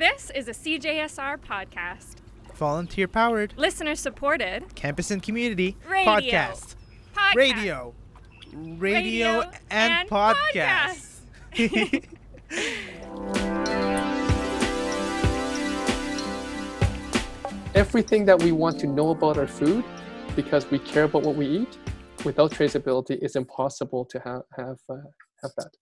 This 0.00 0.32
is 0.34 0.48
a 0.48 0.52
CJSR 0.52 1.38
podcast, 1.40 2.14
Volunteer 2.54 3.06
powered, 3.06 3.52
listener 3.58 3.94
supported 3.94 4.74
campus 4.74 5.10
and 5.10 5.22
community 5.22 5.76
Radio. 5.86 6.10
podcast. 6.10 6.74
podcast. 7.14 7.34
Radio. 7.34 7.94
Radio, 8.54 8.80
Radio 8.80 9.42
and, 9.70 9.92
and 9.92 10.08
podcast. 10.08 11.18
everything 17.74 18.24
that 18.24 18.42
we 18.42 18.52
want 18.52 18.80
to 18.80 18.86
know 18.86 19.10
about 19.10 19.36
our 19.36 19.46
food 19.46 19.84
because 20.34 20.70
we 20.70 20.78
care 20.78 21.04
about 21.04 21.24
what 21.24 21.36
we 21.36 21.46
eat 21.46 21.76
without 22.24 22.52
traceability 22.52 23.22
is 23.22 23.36
impossible 23.36 24.06
to 24.06 24.18
have 24.20 24.40
have 24.56 24.78
uh, 24.88 24.94
have 25.42 25.52
that 25.58 25.76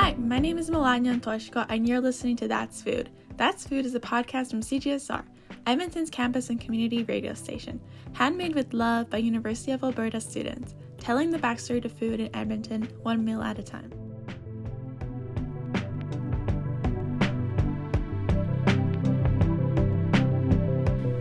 Hi, 0.00 0.14
my 0.16 0.38
name 0.38 0.58
is 0.58 0.70
Melania 0.70 1.12
Antoshko, 1.12 1.66
and 1.68 1.88
you're 1.88 2.00
listening 2.00 2.36
to 2.36 2.46
That's 2.46 2.80
Food. 2.80 3.10
That's 3.36 3.66
Food 3.66 3.84
is 3.84 3.96
a 3.96 4.00
podcast 4.00 4.50
from 4.50 4.60
CJSR, 4.60 5.24
Edmonton's 5.66 6.08
campus 6.08 6.50
and 6.50 6.60
community 6.60 7.02
radio 7.02 7.34
station, 7.34 7.80
handmade 8.12 8.54
with 8.54 8.72
love 8.72 9.10
by 9.10 9.18
University 9.18 9.72
of 9.72 9.82
Alberta 9.82 10.20
students, 10.20 10.76
telling 10.98 11.32
the 11.32 11.38
backstory 11.40 11.82
to 11.82 11.88
food 11.88 12.20
in 12.20 12.34
Edmonton 12.36 12.84
one 13.02 13.24
meal 13.24 13.42
at 13.42 13.58
a 13.58 13.62
time. 13.64 13.92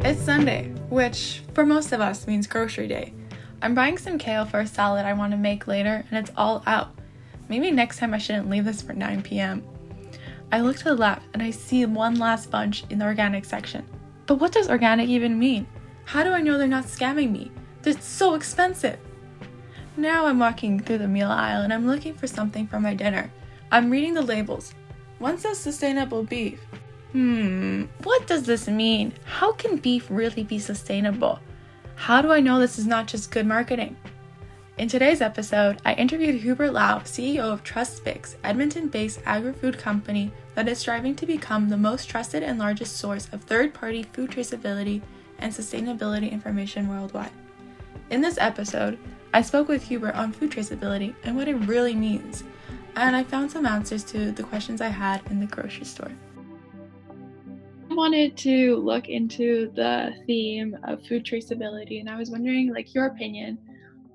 It's 0.06 0.22
Sunday, 0.22 0.72
which 0.90 1.42
for 1.54 1.66
most 1.66 1.94
of 1.94 2.00
us 2.00 2.28
means 2.28 2.46
grocery 2.46 2.88
day. 2.88 3.16
I'm 3.60 3.74
buying 3.74 3.98
some 3.98 4.20
kale 4.20 4.46
for 4.46 4.60
a 4.60 4.68
salad 4.68 5.04
I 5.04 5.14
want 5.14 5.32
to 5.32 5.38
make 5.38 5.66
later, 5.66 6.06
and 6.12 6.20
it's 6.20 6.32
all 6.38 6.62
out. 6.68 6.97
Maybe 7.50 7.72
next 7.72 7.98
time 7.98 8.14
I 8.14 8.18
shouldn't 8.18 8.50
leave 8.50 8.66
this 8.66 8.82
for 8.82 8.94
9 8.94 9.22
p.m. 9.24 9.64
I 10.52 10.62
look 10.62 10.78
to 10.78 10.84
the 10.86 10.96
left 10.96 11.24
and 11.34 11.44
I 11.44 11.52
see 11.52 11.86
one 11.86 12.20
last 12.20 12.50
bunch 12.50 12.84
in 12.90 13.00
the 13.00 13.06
organic 13.06 13.46
section. 13.46 13.86
But 14.26 14.36
what 14.36 14.52
does 14.52 14.70
organic 14.70 15.10
even 15.10 15.40
mean? 15.40 15.68
How 16.06 16.24
do 16.24 16.32
I 16.32 16.42
know 16.42 16.58
they're 16.58 16.68
not 16.68 16.86
scamming 16.86 17.32
me? 17.32 17.52
They're 17.82 18.00
so 18.00 18.34
expensive. 18.36 19.00
Now 19.96 20.26
I'm 20.26 20.40
walking 20.40 20.80
through 20.80 21.00
the 21.00 21.08
meal 21.08 21.30
aisle 21.30 21.64
and 21.64 21.74
I'm 21.74 21.88
looking 21.88 22.14
for 22.14 22.28
something 22.28 22.68
for 22.68 22.80
my 22.80 22.94
dinner. 22.94 23.32
I'm 23.72 23.90
reading 23.90 24.14
the 24.14 24.22
labels. 24.22 24.74
One 25.20 25.38
says 25.38 25.58
sustainable 25.58 26.24
beef. 26.24 26.60
Hmm, 27.14 27.86
what 28.04 28.28
does 28.28 28.44
this 28.44 28.68
mean? 28.68 29.14
How 29.26 29.54
can 29.54 29.78
beef 29.78 30.08
really 30.10 30.44
be 30.44 30.60
sustainable? 30.60 31.40
How 31.96 32.22
do 32.22 32.32
I 32.32 32.40
know 32.40 32.60
this 32.60 32.78
is 32.78 32.86
not 32.86 33.08
just 33.08 33.32
good 33.32 33.48
marketing? 33.48 33.98
In 34.78 34.88
today's 34.88 35.22
episode, 35.22 35.82
I 35.86 35.96
interviewed 35.96 36.36
Hubert 36.36 36.72
Lau, 36.72 37.00
CEO 37.00 37.52
of 37.52 37.64
TrustBix, 37.64 38.36
Edmonton 38.44 38.90
based 38.90 39.20
agri 39.26 39.52
food 39.52 39.80
company 39.80 40.32
that 40.54 40.68
is 40.68 40.78
striving 40.78 41.16
to 41.16 41.26
become 41.26 41.68
the 41.68 41.78
most 41.78 42.08
trusted 42.08 42.44
and 42.44 42.60
largest 42.60 42.98
source 42.98 43.28
of 43.32 43.42
third 43.42 43.74
party 43.74 44.04
food 44.04 44.30
traceability 44.30 45.02
and 45.40 45.52
sustainability 45.52 46.32
information 46.32 46.90
worldwide. 46.90 47.32
In 48.12 48.22
this 48.22 48.38
episode, 48.40 49.00
I 49.34 49.42
spoke 49.42 49.68
with 49.68 49.82
Hubert 49.82 50.14
on 50.14 50.32
food 50.32 50.52
traceability 50.52 51.16
and 51.24 51.36
what 51.36 51.48
it 51.48 51.56
really 51.56 51.96
means, 51.96 52.44
and 52.96 53.16
I 53.16 53.24
found 53.24 53.50
some 53.50 53.66
answers 53.66 54.04
to 54.04 54.32
the 54.32 54.44
questions 54.44 54.80
I 54.80 54.90
had 54.90 55.26
in 55.32 55.40
the 55.40 55.48
grocery 55.48 55.86
store. 55.86 56.12
I 57.90 57.96
wanted 57.96 58.38
to 58.38 58.76
look 58.76 59.10
into 59.10 59.72
the 59.76 60.14
theme 60.28 60.78
of 60.84 61.04
food 61.08 61.26
traceability, 61.26 62.00
and 62.00 62.08
I 62.08 62.16
was 62.16 62.30
wondering, 62.30 62.72
like, 62.72 62.94
your 62.94 63.08
opinion 63.08 63.58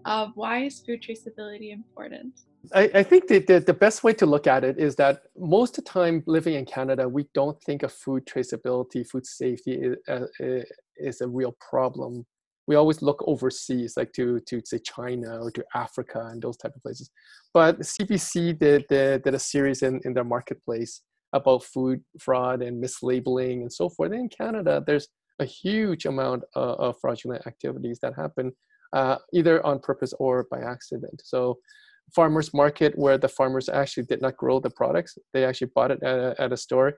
of 0.04 0.30
why 0.34 0.64
is 0.64 0.80
food 0.80 1.02
traceability 1.02 1.72
important? 1.72 2.40
I, 2.74 2.90
I 2.94 3.02
think 3.02 3.26
that 3.28 3.46
the, 3.46 3.60
the 3.60 3.74
best 3.74 4.04
way 4.04 4.12
to 4.14 4.26
look 4.26 4.46
at 4.46 4.64
it 4.64 4.78
is 4.78 4.94
that 4.96 5.22
most 5.36 5.78
of 5.78 5.84
the 5.84 5.90
time 5.90 6.22
living 6.26 6.54
in 6.54 6.64
Canada, 6.64 7.08
we 7.08 7.26
don't 7.34 7.60
think 7.62 7.82
of 7.82 7.92
food 7.92 8.26
traceability, 8.26 9.08
food 9.08 9.26
safety 9.26 9.72
is, 9.72 9.96
uh, 10.08 10.62
is 10.96 11.20
a 11.20 11.28
real 11.28 11.56
problem. 11.60 12.24
We 12.68 12.76
always 12.76 13.02
look 13.02 13.22
overseas, 13.26 13.94
like 13.96 14.12
to, 14.12 14.38
to 14.40 14.62
say 14.64 14.78
China 14.78 15.40
or 15.42 15.50
to 15.50 15.64
Africa 15.74 16.28
and 16.30 16.40
those 16.40 16.56
type 16.56 16.74
of 16.76 16.82
places. 16.82 17.10
But 17.52 17.80
CBC 17.80 18.58
did, 18.58 18.86
did, 18.88 19.26
a 19.26 19.38
series 19.38 19.82
in, 19.82 20.00
in 20.04 20.14
their 20.14 20.24
marketplace 20.24 21.02
about 21.32 21.64
food 21.64 22.02
fraud 22.20 22.62
and 22.62 22.82
mislabeling 22.82 23.62
and 23.62 23.72
so 23.72 23.88
forth. 23.88 24.12
In 24.12 24.28
Canada, 24.28 24.82
there's 24.86 25.08
a 25.40 25.44
huge 25.44 26.04
amount 26.04 26.44
of, 26.54 26.78
of 26.78 26.96
fraudulent 27.00 27.46
activities 27.46 27.98
that 28.02 28.14
happen 28.14 28.52
uh, 28.92 29.16
either 29.32 29.64
on 29.64 29.78
purpose 29.78 30.12
or 30.18 30.46
by 30.50 30.60
accident. 30.60 31.22
So, 31.24 31.58
farmers 32.14 32.52
market 32.52 32.96
where 32.96 33.18
the 33.18 33.28
farmers 33.28 33.68
actually 33.68 34.04
did 34.04 34.20
not 34.20 34.36
grow 34.36 34.60
the 34.60 34.70
products, 34.70 35.16
they 35.32 35.44
actually 35.44 35.70
bought 35.74 35.90
it 35.90 36.02
at 36.02 36.18
a, 36.18 36.34
at 36.38 36.52
a 36.52 36.56
store, 36.56 36.94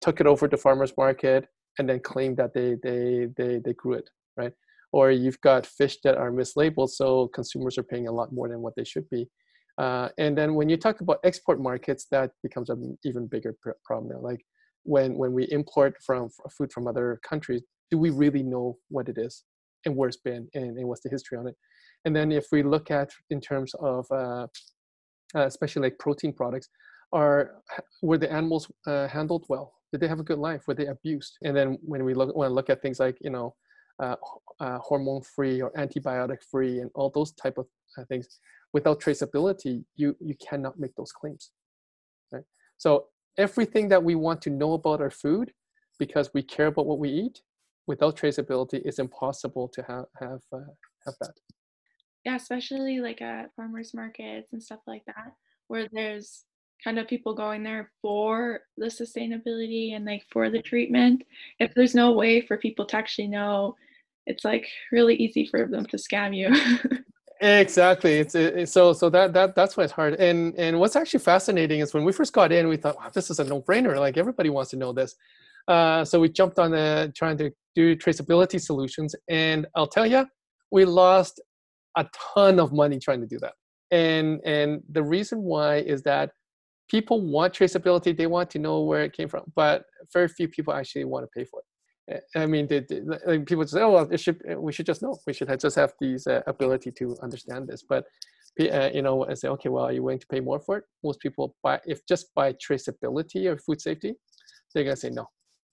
took 0.00 0.20
it 0.20 0.26
over 0.26 0.48
to 0.48 0.56
farmers 0.56 0.92
market, 0.96 1.46
and 1.78 1.88
then 1.88 2.00
claimed 2.00 2.36
that 2.38 2.54
they 2.54 2.76
they 2.82 3.28
they 3.36 3.60
they 3.64 3.72
grew 3.74 3.94
it, 3.94 4.08
right? 4.36 4.52
Or 4.92 5.10
you've 5.10 5.40
got 5.40 5.66
fish 5.66 5.98
that 6.04 6.16
are 6.16 6.30
mislabeled, 6.30 6.90
so 6.90 7.28
consumers 7.28 7.78
are 7.78 7.82
paying 7.82 8.08
a 8.08 8.12
lot 8.12 8.32
more 8.32 8.48
than 8.48 8.60
what 8.60 8.74
they 8.76 8.84
should 8.84 9.08
be. 9.10 9.28
Uh, 9.78 10.08
and 10.18 10.36
then 10.36 10.54
when 10.54 10.68
you 10.68 10.76
talk 10.76 11.00
about 11.00 11.18
export 11.24 11.58
markets, 11.60 12.06
that 12.10 12.32
becomes 12.42 12.68
an 12.68 12.98
even 13.04 13.26
bigger 13.26 13.56
pr- 13.60 13.70
problem 13.84 14.12
now. 14.12 14.20
Like 14.20 14.44
when 14.84 15.16
when 15.16 15.32
we 15.32 15.44
import 15.50 15.94
from 16.04 16.30
food 16.56 16.72
from 16.72 16.86
other 16.86 17.20
countries, 17.26 17.62
do 17.90 17.98
we 17.98 18.10
really 18.10 18.42
know 18.42 18.78
what 18.88 19.08
it 19.08 19.18
is? 19.18 19.44
And 19.84 19.96
where 19.96 20.08
it's 20.08 20.18
been 20.18 20.48
and, 20.54 20.76
and, 20.78 20.88
what's 20.88 21.02
the 21.02 21.08
history 21.08 21.38
on 21.38 21.46
it. 21.46 21.56
And 22.04 22.14
then 22.14 22.32
if 22.32 22.46
we 22.52 22.62
look 22.62 22.90
at 22.90 23.10
in 23.30 23.40
terms 23.40 23.74
of 23.74 24.06
uh, 24.10 24.46
uh, 25.34 25.46
especially 25.46 25.82
like 25.82 25.98
protein 25.98 26.32
products, 26.32 26.68
are 27.12 27.62
were 28.02 28.18
the 28.18 28.32
animals 28.32 28.70
uh, 28.86 29.06
handled 29.08 29.44
well? 29.48 29.74
Did 29.92 30.00
they 30.00 30.08
have 30.08 30.20
a 30.20 30.24
good 30.24 30.38
life? 30.38 30.62
Were 30.66 30.74
they 30.74 30.86
abused? 30.86 31.36
And 31.42 31.56
then 31.56 31.78
when 31.82 32.04
we 32.04 32.14
look 32.14 32.34
when 32.34 32.46
I 32.46 32.52
look 32.52 32.70
at 32.70 32.82
things 32.82 33.00
like 33.00 33.18
you 33.20 33.30
know 33.30 33.54
uh, 34.02 34.16
uh, 34.60 34.78
hormone 34.78 35.22
free 35.22 35.60
or 35.60 35.70
antibiotic 35.72 36.38
free 36.50 36.80
and 36.80 36.90
all 36.94 37.10
those 37.10 37.32
type 37.32 37.58
of 37.58 37.66
uh, 37.98 38.04
things, 38.06 38.40
without 38.72 39.00
traceability, 39.00 39.84
you 39.96 40.16
you 40.20 40.34
cannot 40.36 40.78
make 40.78 40.94
those 40.96 41.12
claims. 41.12 41.50
Right. 42.32 42.44
So 42.78 43.06
everything 43.38 43.88
that 43.88 44.02
we 44.02 44.14
want 44.14 44.42
to 44.42 44.50
know 44.50 44.72
about 44.74 45.00
our 45.00 45.10
food, 45.10 45.52
because 45.98 46.30
we 46.34 46.42
care 46.42 46.66
about 46.66 46.86
what 46.86 46.98
we 46.98 47.10
eat, 47.10 47.42
without 47.86 48.16
traceability, 48.16 48.80
it's 48.84 48.98
impossible 48.98 49.68
to 49.68 49.82
have 49.82 50.06
have 50.20 50.40
uh, 50.52 50.58
have 51.04 51.14
that. 51.20 51.34
Yeah, 52.24 52.36
especially 52.36 53.00
like 53.00 53.20
at 53.20 53.50
farmers 53.56 53.94
markets 53.94 54.52
and 54.52 54.62
stuff 54.62 54.80
like 54.86 55.04
that, 55.06 55.32
where 55.68 55.88
there's 55.92 56.44
kind 56.82 56.98
of 56.98 57.08
people 57.08 57.34
going 57.34 57.62
there 57.62 57.90
for 58.00 58.60
the 58.76 58.86
sustainability 58.86 59.94
and 59.94 60.04
like 60.04 60.24
for 60.32 60.50
the 60.50 60.62
treatment. 60.62 61.22
If 61.58 61.74
there's 61.74 61.94
no 61.94 62.12
way 62.12 62.40
for 62.40 62.56
people 62.56 62.86
to 62.86 62.96
actually 62.96 63.28
know, 63.28 63.76
it's 64.26 64.44
like 64.44 64.66
really 64.90 65.14
easy 65.16 65.46
for 65.46 65.66
them 65.66 65.86
to 65.86 65.96
scam 65.96 66.36
you. 66.36 66.50
exactly 67.40 68.18
it's 68.18 68.36
it, 68.36 68.68
so 68.68 68.92
so 68.92 69.10
that 69.10 69.32
that 69.32 69.52
that's 69.56 69.76
why 69.76 69.82
it's 69.82 69.92
hard 69.92 70.14
and 70.14 70.54
and 70.56 70.78
what's 70.78 70.94
actually 70.94 71.18
fascinating 71.18 71.80
is 71.80 71.92
when 71.92 72.04
we 72.04 72.12
first 72.12 72.32
got 72.32 72.52
in 72.52 72.68
we 72.68 72.76
thought 72.76 72.94
wow 72.96 73.10
this 73.12 73.30
is 73.30 73.40
a 73.40 73.44
no-brainer 73.44 73.98
like 73.98 74.16
everybody 74.16 74.48
wants 74.48 74.70
to 74.70 74.76
know 74.76 74.92
this 74.92 75.16
uh, 75.66 76.04
so 76.04 76.20
we 76.20 76.28
jumped 76.28 76.60
on 76.60 76.70
the 76.70 77.12
trying 77.16 77.36
to 77.36 77.52
do 77.74 77.96
traceability 77.96 78.60
solutions. 78.60 79.14
And 79.28 79.66
I'll 79.74 79.86
tell 79.86 80.06
you, 80.06 80.26
we 80.70 80.84
lost 80.84 81.40
a 81.96 82.06
ton 82.34 82.58
of 82.58 82.72
money 82.72 82.98
trying 82.98 83.20
to 83.20 83.26
do 83.26 83.38
that. 83.40 83.54
And 83.90 84.40
and 84.44 84.82
the 84.90 85.02
reason 85.02 85.42
why 85.42 85.76
is 85.76 86.02
that 86.02 86.30
people 86.88 87.20
want 87.20 87.54
traceability, 87.54 88.16
they 88.16 88.26
want 88.26 88.50
to 88.50 88.58
know 88.58 88.80
where 88.80 89.02
it 89.02 89.12
came 89.12 89.28
from, 89.28 89.44
but 89.54 89.84
very 90.12 90.28
few 90.28 90.48
people 90.48 90.72
actually 90.74 91.04
want 91.04 91.24
to 91.24 91.30
pay 91.36 91.44
for 91.44 91.60
it. 91.60 91.66
Eh, 92.14 92.42
I 92.42 92.46
mean, 92.46 92.66
they, 92.66 92.80
they, 92.80 93.38
people 93.40 93.66
say, 93.66 93.80
"Oh, 93.80 93.92
well, 93.92 94.16
should 94.16 94.42
we 94.58 94.72
should 94.72 94.86
just 94.86 95.02
know. 95.02 95.16
We 95.26 95.32
should 95.32 95.48
just 95.60 95.76
have 95.76 95.92
these 96.00 96.26
uh, 96.26 96.42
ability 96.46 96.90
to 96.98 97.16
understand 97.22 97.68
this." 97.68 97.82
But 97.88 98.04
uh, 98.60 98.90
you 98.92 99.02
know, 99.02 99.26
I 99.26 99.34
say, 99.34 99.48
"Okay, 99.48 99.68
well, 99.68 99.84
are 99.84 99.92
you 99.92 100.02
willing 100.02 100.18
to 100.18 100.26
pay 100.26 100.40
more 100.40 100.60
for 100.60 100.78
it?" 100.78 100.84
Most 101.04 101.20
people, 101.20 101.54
buy 101.62 101.80
if 101.86 102.04
just 102.06 102.34
by 102.34 102.54
traceability 102.54 103.46
or 103.46 103.56
food 103.58 103.80
safety, 103.80 104.14
they're 104.74 104.84
gonna 104.84 104.96
say 104.96 105.10
no, 105.10 105.26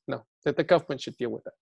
no. 0.07 0.23
That 0.45 0.55
the 0.57 0.63
government 0.63 1.01
should 1.01 1.17
deal 1.17 1.31
with 1.31 1.43
that. 1.45 1.53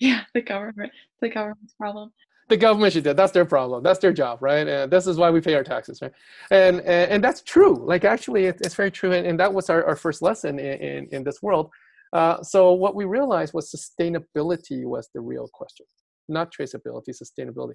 Yeah, 0.00 0.22
the 0.34 0.42
government, 0.42 0.92
the 1.20 1.28
government's 1.28 1.74
problem. 1.74 2.12
The 2.48 2.56
government 2.56 2.92
should 2.92 3.04
do. 3.04 3.14
That's 3.14 3.30
their 3.30 3.44
problem. 3.44 3.84
That's 3.84 4.00
their 4.00 4.12
job, 4.12 4.42
right? 4.42 4.66
And 4.66 4.90
this 4.90 5.06
is 5.06 5.16
why 5.16 5.30
we 5.30 5.40
pay 5.40 5.54
our 5.54 5.62
taxes, 5.62 6.02
right? 6.02 6.12
And 6.50 6.80
and, 6.80 7.12
and 7.12 7.24
that's 7.24 7.42
true. 7.42 7.76
Like 7.76 8.04
actually, 8.04 8.46
it, 8.46 8.60
it's 8.64 8.74
very 8.74 8.90
true. 8.90 9.12
And, 9.12 9.24
and 9.24 9.38
that 9.38 9.54
was 9.54 9.70
our, 9.70 9.84
our 9.84 9.94
first 9.94 10.20
lesson 10.20 10.58
in, 10.58 10.80
in, 10.80 11.08
in 11.12 11.22
this 11.22 11.40
world. 11.42 11.70
Uh, 12.12 12.42
so 12.42 12.72
what 12.72 12.96
we 12.96 13.04
realized 13.04 13.54
was 13.54 13.70
sustainability 13.70 14.84
was 14.84 15.08
the 15.14 15.20
real 15.20 15.48
question, 15.52 15.86
not 16.28 16.52
traceability, 16.52 17.10
sustainability. 17.10 17.74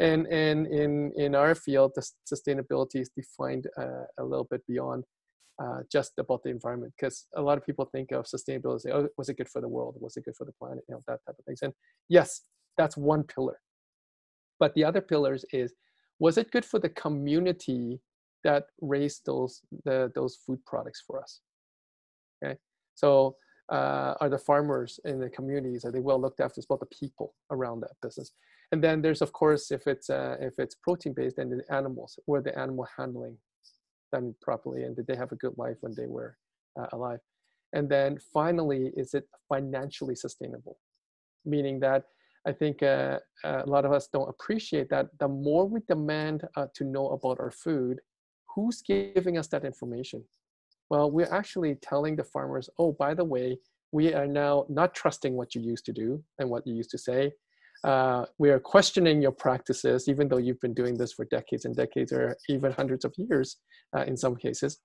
And 0.00 0.26
and 0.26 0.66
in 0.66 1.12
in 1.16 1.36
our 1.36 1.54
field, 1.54 1.92
the 1.94 2.04
sustainability 2.32 3.00
is 3.00 3.10
defined 3.16 3.68
uh, 3.78 4.06
a 4.18 4.24
little 4.24 4.48
bit 4.50 4.66
beyond 4.66 5.04
uh, 5.62 5.80
just 5.90 6.12
about 6.18 6.42
the 6.42 6.50
environment 6.50 6.92
because 6.98 7.26
a 7.36 7.40
lot 7.40 7.56
of 7.56 7.64
people 7.64 7.86
think 7.86 8.12
of 8.12 8.26
sustainability 8.26 8.90
oh 8.92 9.08
was 9.16 9.28
it 9.28 9.38
good 9.38 9.48
for 9.48 9.60
the 9.60 9.68
world? 9.68 9.96
Was 10.00 10.16
it 10.16 10.24
good 10.24 10.36
for 10.36 10.44
the 10.44 10.52
planet? 10.52 10.84
You 10.88 10.94
know 10.94 11.00
that 11.06 11.20
type 11.26 11.36
of 11.38 11.44
things. 11.44 11.60
And 11.62 11.72
yes 12.08 12.42
that's 12.76 12.96
one 12.96 13.24
pillar. 13.24 13.58
But 14.58 14.74
the 14.74 14.84
other 14.84 15.00
pillars 15.00 15.44
is 15.52 15.74
was 16.18 16.38
it 16.38 16.50
good 16.50 16.64
for 16.64 16.78
the 16.78 16.88
community 16.90 18.00
that 18.44 18.66
raised 18.80 19.22
those 19.26 19.60
the 19.84 20.10
those 20.14 20.36
food 20.36 20.64
products 20.64 21.02
for 21.06 21.22
us? 21.22 21.40
Okay, 22.42 22.56
so 22.94 23.36
uh, 23.70 24.14
are 24.20 24.28
the 24.28 24.38
farmers 24.38 25.00
in 25.04 25.18
the 25.18 25.28
communities 25.28 25.84
are 25.84 25.92
they 25.92 26.00
well 26.00 26.20
looked 26.20 26.40
after? 26.40 26.58
It's 26.58 26.66
about 26.66 26.80
the 26.80 26.96
people 26.96 27.34
around 27.50 27.80
that 27.80 27.92
business, 28.02 28.32
and 28.72 28.82
then 28.82 29.02
there's 29.02 29.22
of 29.22 29.32
course 29.32 29.70
if 29.70 29.86
it's 29.86 30.08
uh, 30.08 30.36
if 30.40 30.54
it's 30.58 30.74
protein 30.74 31.12
based, 31.14 31.36
then 31.36 31.50
the 31.50 31.74
animals 31.74 32.18
were 32.26 32.40
the 32.40 32.56
animal 32.58 32.86
handling 32.96 33.36
done 34.12 34.34
properly, 34.40 34.84
and 34.84 34.96
did 34.96 35.06
they 35.06 35.16
have 35.16 35.32
a 35.32 35.36
good 35.36 35.54
life 35.56 35.76
when 35.80 35.94
they 35.96 36.06
were 36.06 36.36
uh, 36.78 36.86
alive? 36.92 37.20
And 37.72 37.88
then 37.88 38.18
finally, 38.32 38.92
is 38.96 39.14
it 39.14 39.28
financially 39.48 40.14
sustainable? 40.14 40.78
Meaning 41.44 41.80
that 41.80 42.04
I 42.46 42.52
think 42.52 42.82
uh, 42.82 43.18
a 43.44 43.66
lot 43.66 43.84
of 43.84 43.92
us 43.92 44.08
don't 44.12 44.28
appreciate 44.28 44.88
that 44.90 45.06
the 45.18 45.28
more 45.28 45.66
we 45.66 45.80
demand 45.88 46.44
uh, 46.56 46.66
to 46.74 46.84
know 46.84 47.08
about 47.08 47.40
our 47.40 47.50
food, 47.50 48.00
who's 48.54 48.82
giving 48.82 49.36
us 49.36 49.48
that 49.48 49.64
information? 49.64 50.24
Well, 50.88 51.10
we're 51.10 51.32
actually 51.32 51.74
telling 51.82 52.14
the 52.14 52.24
farmers, 52.24 52.70
oh, 52.78 52.92
by 52.92 53.14
the 53.14 53.24
way, 53.24 53.58
we 53.90 54.14
are 54.14 54.28
now 54.28 54.66
not 54.68 54.94
trusting 54.94 55.34
what 55.34 55.54
you 55.54 55.60
used 55.60 55.84
to 55.86 55.92
do 55.92 56.22
and 56.38 56.48
what 56.48 56.66
you 56.66 56.74
used 56.74 56.90
to 56.90 56.98
say. 56.98 57.32
Uh, 57.84 58.24
we 58.38 58.50
are 58.50 58.58
questioning 58.58 59.22
your 59.22 59.32
practices, 59.32 60.08
even 60.08 60.28
though 60.28 60.38
you've 60.38 60.60
been 60.60 60.74
doing 60.74 60.96
this 60.96 61.12
for 61.12 61.24
decades 61.26 61.64
and 61.64 61.76
decades 61.76 62.12
or 62.12 62.36
even 62.48 62.72
hundreds 62.72 63.04
of 63.04 63.14
years 63.16 63.56
uh, 63.96 64.02
in 64.02 64.16
some 64.16 64.36
cases. 64.36 64.78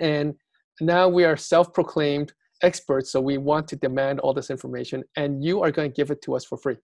And 0.00 0.34
now 0.80 1.08
we 1.08 1.24
are 1.24 1.36
self 1.36 1.72
proclaimed 1.72 2.32
experts, 2.62 3.12
so 3.12 3.20
we 3.20 3.38
want 3.38 3.68
to 3.68 3.76
demand 3.76 4.20
all 4.20 4.34
this 4.34 4.50
information, 4.50 5.02
and 5.16 5.42
you 5.44 5.62
are 5.62 5.70
going 5.70 5.90
to 5.90 5.94
give 5.94 6.10
it 6.10 6.22
to 6.22 6.34
us 6.34 6.44
for 6.44 6.58
free. 6.58 6.76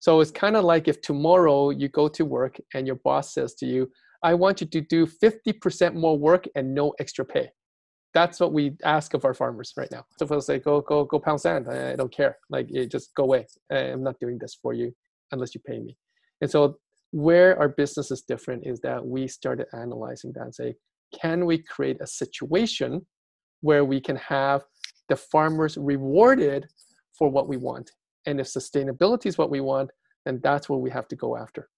So 0.00 0.20
it's 0.20 0.30
kind 0.30 0.56
of 0.56 0.64
like 0.64 0.86
if 0.86 1.00
tomorrow 1.00 1.70
you 1.70 1.88
go 1.88 2.08
to 2.08 2.24
work 2.24 2.58
and 2.74 2.86
your 2.86 2.96
boss 2.96 3.34
says 3.34 3.54
to 3.56 3.66
you, 3.66 3.90
I 4.22 4.34
want 4.34 4.60
you 4.60 4.66
to 4.68 4.80
do 4.80 5.06
50% 5.06 5.94
more 5.94 6.18
work 6.18 6.46
and 6.54 6.74
no 6.74 6.94
extra 7.00 7.24
pay. 7.24 7.50
That's 8.14 8.40
what 8.40 8.52
we 8.52 8.76
ask 8.84 9.14
of 9.14 9.24
our 9.24 9.34
farmers 9.34 9.72
right 9.76 9.90
now. 9.90 10.04
So 10.18 10.24
they'll 10.24 10.40
say, 10.40 10.58
go, 10.58 10.80
go, 10.80 11.04
go 11.04 11.18
pound 11.18 11.40
sand. 11.40 11.68
I 11.68 11.94
don't 11.96 12.12
care. 12.12 12.38
Like, 12.50 12.68
just 12.90 13.14
go 13.14 13.24
away. 13.24 13.46
I'm 13.70 14.02
not 14.02 14.18
doing 14.18 14.38
this 14.38 14.58
for 14.60 14.72
you 14.72 14.94
unless 15.32 15.54
you 15.54 15.60
pay 15.66 15.78
me. 15.78 15.96
And 16.40 16.50
so 16.50 16.78
where 17.10 17.58
our 17.58 17.68
business 17.68 18.10
is 18.10 18.22
different 18.22 18.66
is 18.66 18.80
that 18.80 19.04
we 19.04 19.28
started 19.28 19.66
analyzing 19.72 20.32
that 20.34 20.42
and 20.42 20.54
say, 20.54 20.74
can 21.18 21.46
we 21.46 21.58
create 21.58 21.98
a 22.00 22.06
situation 22.06 23.06
where 23.60 23.84
we 23.84 24.00
can 24.00 24.16
have 24.16 24.62
the 25.08 25.16
farmers 25.16 25.76
rewarded 25.76 26.66
for 27.16 27.28
what 27.28 27.48
we 27.48 27.56
want. 27.56 27.90
And 28.26 28.40
if 28.40 28.46
sustainability 28.46 29.26
is 29.26 29.38
what 29.38 29.50
we 29.50 29.60
want, 29.60 29.90
then 30.24 30.40
that's 30.42 30.68
what 30.68 30.80
we 30.80 30.90
have 30.90 31.08
to 31.08 31.16
go 31.16 31.36
after. 31.36 31.68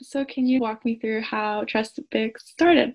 So, 0.00 0.24
can 0.24 0.46
you 0.46 0.60
walk 0.60 0.84
me 0.84 0.98
through 0.98 1.22
how 1.22 1.64
TrustBix 1.64 2.38
started? 2.38 2.94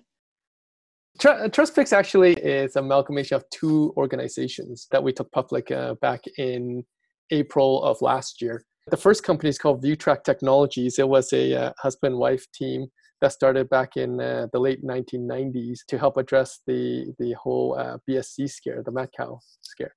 TrustBix 1.18 1.92
actually 1.92 2.34
is 2.34 2.76
a 2.76 2.80
amalgamation 2.80 3.36
of 3.36 3.44
two 3.50 3.92
organizations 3.96 4.86
that 4.90 5.02
we 5.02 5.12
took 5.12 5.30
public 5.32 5.70
uh, 5.70 5.94
back 6.00 6.20
in 6.36 6.84
April 7.30 7.82
of 7.82 8.00
last 8.00 8.40
year. 8.40 8.64
The 8.90 8.96
first 8.96 9.22
company 9.22 9.50
is 9.50 9.58
called 9.58 9.82
ViewTrak 9.82 10.24
Technologies. 10.24 10.98
It 10.98 11.08
was 11.08 11.32
a 11.32 11.54
uh, 11.54 11.72
husband 11.78 12.16
wife 12.16 12.46
team 12.54 12.86
that 13.20 13.32
started 13.32 13.68
back 13.68 13.96
in 13.96 14.20
uh, 14.20 14.46
the 14.52 14.60
late 14.60 14.84
1990s 14.84 15.80
to 15.88 15.98
help 15.98 16.16
address 16.16 16.60
the 16.66 17.12
the 17.18 17.32
whole 17.32 17.76
uh, 17.78 17.98
BSE 18.08 18.48
scare, 18.48 18.82
the 18.82 18.92
mad 18.92 19.10
cow 19.16 19.40
scare. 19.60 19.94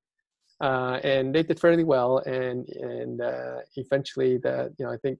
Uh, 0.60 1.00
and 1.04 1.34
they 1.34 1.44
did 1.44 1.60
fairly 1.60 1.84
well, 1.84 2.18
and 2.20 2.68
and 2.70 3.22
uh, 3.22 3.60
eventually, 3.76 4.38
that 4.40 4.72
you 4.78 4.86
know, 4.86 4.92
I 4.92 4.98
think 4.98 5.20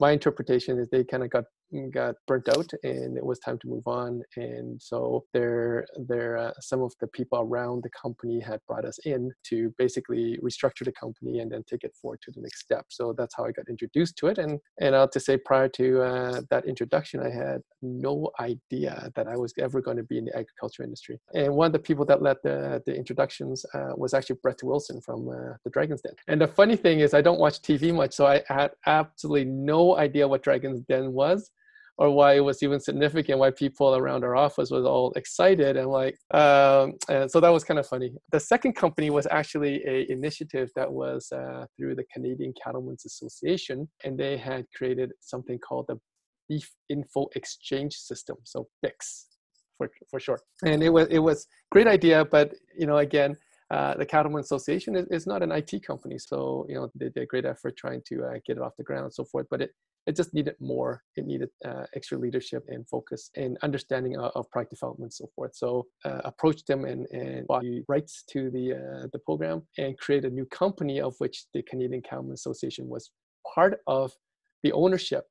my 0.00 0.12
interpretation 0.12 0.78
is 0.78 0.88
they 0.90 1.04
kind 1.04 1.22
of 1.22 1.30
got 1.30 1.44
got 1.90 2.14
burnt 2.26 2.48
out 2.48 2.70
and 2.82 3.16
it 3.16 3.24
was 3.24 3.38
time 3.38 3.58
to 3.58 3.68
move 3.68 3.86
on 3.86 4.22
and 4.36 4.80
so 4.80 5.24
there 5.32 5.86
there 6.08 6.36
uh, 6.36 6.52
some 6.60 6.82
of 6.82 6.92
the 7.00 7.06
people 7.08 7.40
around 7.40 7.82
the 7.82 7.90
company 7.90 8.40
had 8.40 8.60
brought 8.68 8.84
us 8.84 8.98
in 9.04 9.30
to 9.44 9.72
basically 9.78 10.38
restructure 10.42 10.84
the 10.84 10.92
company 10.92 11.40
and 11.40 11.50
then 11.50 11.62
take 11.68 11.84
it 11.84 11.94
forward 12.00 12.20
to 12.22 12.30
the 12.32 12.40
next 12.40 12.60
step. 12.60 12.84
So 12.88 13.14
that's 13.16 13.34
how 13.36 13.44
i 13.44 13.52
got 13.52 13.68
introduced 13.68 14.16
to 14.18 14.26
it 14.28 14.38
and 14.38 14.58
and 14.80 14.94
i'll 14.94 15.08
to 15.08 15.20
say 15.20 15.36
prior 15.36 15.68
to 15.68 16.02
uh, 16.02 16.40
that 16.50 16.66
introduction 16.66 17.20
i 17.20 17.30
had 17.30 17.60
no 17.80 18.30
idea 18.40 19.10
that 19.14 19.26
i 19.26 19.36
was 19.36 19.52
ever 19.58 19.80
going 19.80 19.96
to 19.96 20.04
be 20.04 20.18
in 20.18 20.26
the 20.26 20.36
agriculture 20.36 20.82
industry. 20.82 21.18
And 21.34 21.54
one 21.54 21.66
of 21.66 21.72
the 21.72 21.78
people 21.78 22.04
that 22.06 22.22
led 22.22 22.36
the, 22.42 22.82
the 22.86 22.94
introductions 22.94 23.64
uh, 23.74 23.92
was 23.96 24.14
actually 24.14 24.36
brett 24.42 24.62
wilson 24.62 25.00
from 25.00 25.28
uh, 25.28 25.54
the 25.64 25.70
dragon's 25.70 26.02
den. 26.02 26.14
And 26.28 26.40
the 26.40 26.48
funny 26.48 26.76
thing 26.76 27.00
is 27.00 27.14
i 27.14 27.22
don't 27.22 27.40
watch 27.40 27.60
tv 27.60 27.94
much 27.94 28.12
so 28.12 28.26
i 28.26 28.42
had 28.48 28.72
absolutely 28.86 29.44
no 29.46 29.96
idea 29.96 30.28
what 30.28 30.42
dragon's 30.42 30.80
den 30.82 31.12
was 31.12 31.50
or 31.98 32.10
why 32.10 32.34
it 32.34 32.40
was 32.40 32.62
even 32.62 32.80
significant, 32.80 33.38
why 33.38 33.50
people 33.50 33.94
around 33.94 34.24
our 34.24 34.34
office 34.34 34.70
was 34.70 34.84
all 34.84 35.12
excited 35.14 35.76
and 35.76 35.88
like, 35.88 36.16
um, 36.32 36.94
and 37.08 37.30
so 37.30 37.38
that 37.40 37.50
was 37.50 37.64
kind 37.64 37.78
of 37.78 37.86
funny. 37.86 38.12
The 38.30 38.40
second 38.40 38.74
company 38.74 39.10
was 39.10 39.26
actually 39.30 39.82
a 39.86 40.10
initiative 40.10 40.70
that 40.74 40.90
was 40.90 41.30
uh, 41.32 41.66
through 41.76 41.96
the 41.96 42.04
Canadian 42.12 42.54
Cattlemen's 42.62 43.04
Association, 43.04 43.88
and 44.04 44.18
they 44.18 44.36
had 44.36 44.64
created 44.74 45.12
something 45.20 45.58
called 45.58 45.86
the 45.88 45.96
Beef 46.48 46.70
Info 46.88 47.28
Exchange 47.36 47.94
System, 47.94 48.36
so 48.44 48.68
BIX 48.82 49.26
for 49.76 49.90
for 50.10 50.20
short. 50.20 50.40
And 50.64 50.82
it 50.82 50.90
was 50.90 51.08
it 51.08 51.18
was 51.18 51.46
great 51.70 51.86
idea, 51.86 52.24
but 52.24 52.54
you 52.78 52.86
know 52.86 52.98
again. 52.98 53.36
Uh, 53.70 53.96
the 53.96 54.04
Cattlemen 54.04 54.42
Association 54.42 54.94
is, 54.94 55.06
is, 55.06 55.26
not 55.26 55.42
an 55.42 55.50
IT 55.50 55.82
company, 55.86 56.18
so 56.18 56.66
you 56.68 56.74
know 56.74 56.90
they 56.94 57.08
did 57.08 57.22
a 57.22 57.24
great 57.24 57.46
effort 57.46 57.74
trying 57.74 58.02
to 58.04 58.22
uh, 58.22 58.34
get 58.44 58.58
it 58.58 58.62
off 58.62 58.76
the 58.76 58.84
ground 58.84 59.04
and 59.04 59.14
so 59.14 59.24
forth. 59.24 59.46
But 59.50 59.62
it 59.62 59.70
it 60.06 60.16
just 60.16 60.34
needed 60.34 60.56
more. 60.60 61.02
It 61.16 61.26
needed 61.26 61.50
uh, 61.64 61.84
extra 61.94 62.18
leadership 62.18 62.64
and 62.68 62.88
focus 62.88 63.30
and 63.36 63.56
understanding 63.62 64.16
of, 64.16 64.32
of 64.34 64.50
product 64.50 64.70
development 64.70 65.06
and 65.06 65.14
so 65.14 65.30
forth. 65.34 65.54
So 65.54 65.86
uh, 66.04 66.20
approached 66.24 66.66
them 66.66 66.84
and, 66.84 67.06
and 67.12 67.46
bought 67.46 67.62
the 67.62 67.82
rights 67.88 68.24
to 68.30 68.50
the 68.50 68.74
uh, 68.74 69.06
the 69.12 69.18
program 69.20 69.62
and 69.78 69.98
created 69.98 70.32
a 70.32 70.34
new 70.34 70.46
company 70.46 71.00
of 71.00 71.14
which 71.18 71.44
the 71.54 71.62
Canadian 71.62 72.02
Cattlemen 72.02 72.32
Association 72.32 72.88
was 72.88 73.10
part 73.54 73.80
of 73.86 74.12
the 74.62 74.72
ownership 74.72 75.24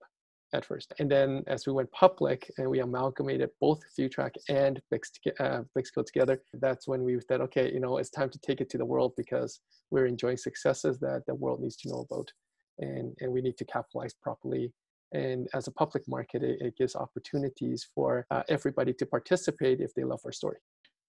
at 0.53 0.65
first. 0.65 0.94
And 1.00 1.09
then 1.09 1.44
as 1.47 1.65
we 1.65 1.74
went 1.74 1.91
public 1.91 2.50
and 2.57 2.69
we 2.69 2.79
amalgamated 2.79 3.50
both 3.59 3.81
ViewTrak 3.97 4.31
and 4.50 4.81
Bix, 4.94 5.09
uh, 5.39 6.03
together, 6.03 6.41
that's 6.53 6.88
when 6.88 7.03
we 7.03 7.17
said, 7.27 7.41
okay, 7.41 7.71
you 7.71 7.79
know, 7.79 7.97
it's 7.97 8.09
time 8.09 8.29
to 8.29 8.39
take 8.39 8.62
it 8.62 8.69
to 8.71 8.77
the 8.77 8.85
world 8.85 9.13
because 9.15 9.62
we're 9.91 10.06
enjoying 10.06 10.38
successes 10.38 11.00
that 11.00 11.24
the 11.27 11.35
world 11.35 11.62
needs 11.62 11.77
to 11.77 11.89
know 11.89 12.06
about 12.09 12.31
and, 12.79 13.15
and 13.19 13.31
we 13.31 13.41
need 13.41 13.57
to 13.57 13.65
capitalize 13.65 14.13
properly. 14.13 14.73
And 15.13 15.47
as 15.53 15.68
a 15.68 15.71
public 15.71 16.07
market, 16.07 16.44
it, 16.44 16.62
it 16.62 16.77
gives 16.77 16.95
opportunities 16.95 17.88
for 17.93 18.25
uh, 18.31 18.43
everybody 18.50 18.93
to 18.93 19.05
participate 19.05 19.81
if 19.81 19.93
they 19.93 20.03
love 20.03 20.22
our 20.25 20.31
story. 20.31 20.57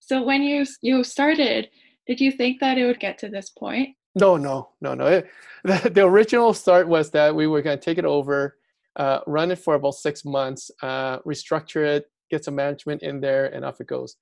So 0.01 0.23
when 0.23 0.43
you 0.43 0.67
you 0.81 1.05
started, 1.05 1.71
did 2.07 2.21
you 2.21 2.33
think 2.33 2.61
that 2.61 2.77
it 2.79 2.87
would 2.87 2.99
get 2.99 3.19
to 3.19 3.29
this 3.29 3.51
point? 3.51 3.91
No, 4.15 4.37
no, 4.37 4.71
no, 4.81 4.95
no. 4.95 5.07
It, 5.07 5.31
the, 5.65 5.91
the 5.91 6.05
original 6.05 6.53
start 6.53 6.89
was 6.89 7.11
that 7.13 7.35
we 7.35 7.47
were 7.47 7.63
going 7.63 7.79
to 7.79 7.85
take 7.85 7.99
it 7.99 8.05
over, 8.05 8.57
uh, 8.97 9.21
run 9.27 9.51
it 9.51 9.59
for 9.59 9.75
about 9.75 9.95
six 9.95 10.25
months, 10.25 10.71
uh, 10.83 11.19
restructure 11.21 11.85
it, 11.85 12.07
get 12.31 12.45
some 12.45 12.57
management 12.57 13.03
in 13.03 13.21
there, 13.21 13.47
and 13.55 13.65
off 13.65 13.81
it 13.81 13.87
goes. 13.87 14.17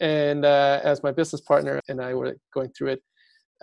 And 0.00 0.44
uh, 0.44 0.80
as 0.84 1.02
my 1.02 1.12
business 1.12 1.40
partner 1.40 1.80
and 1.88 2.00
I 2.00 2.14
were 2.14 2.36
going 2.52 2.70
through 2.70 2.88
it, 2.88 3.02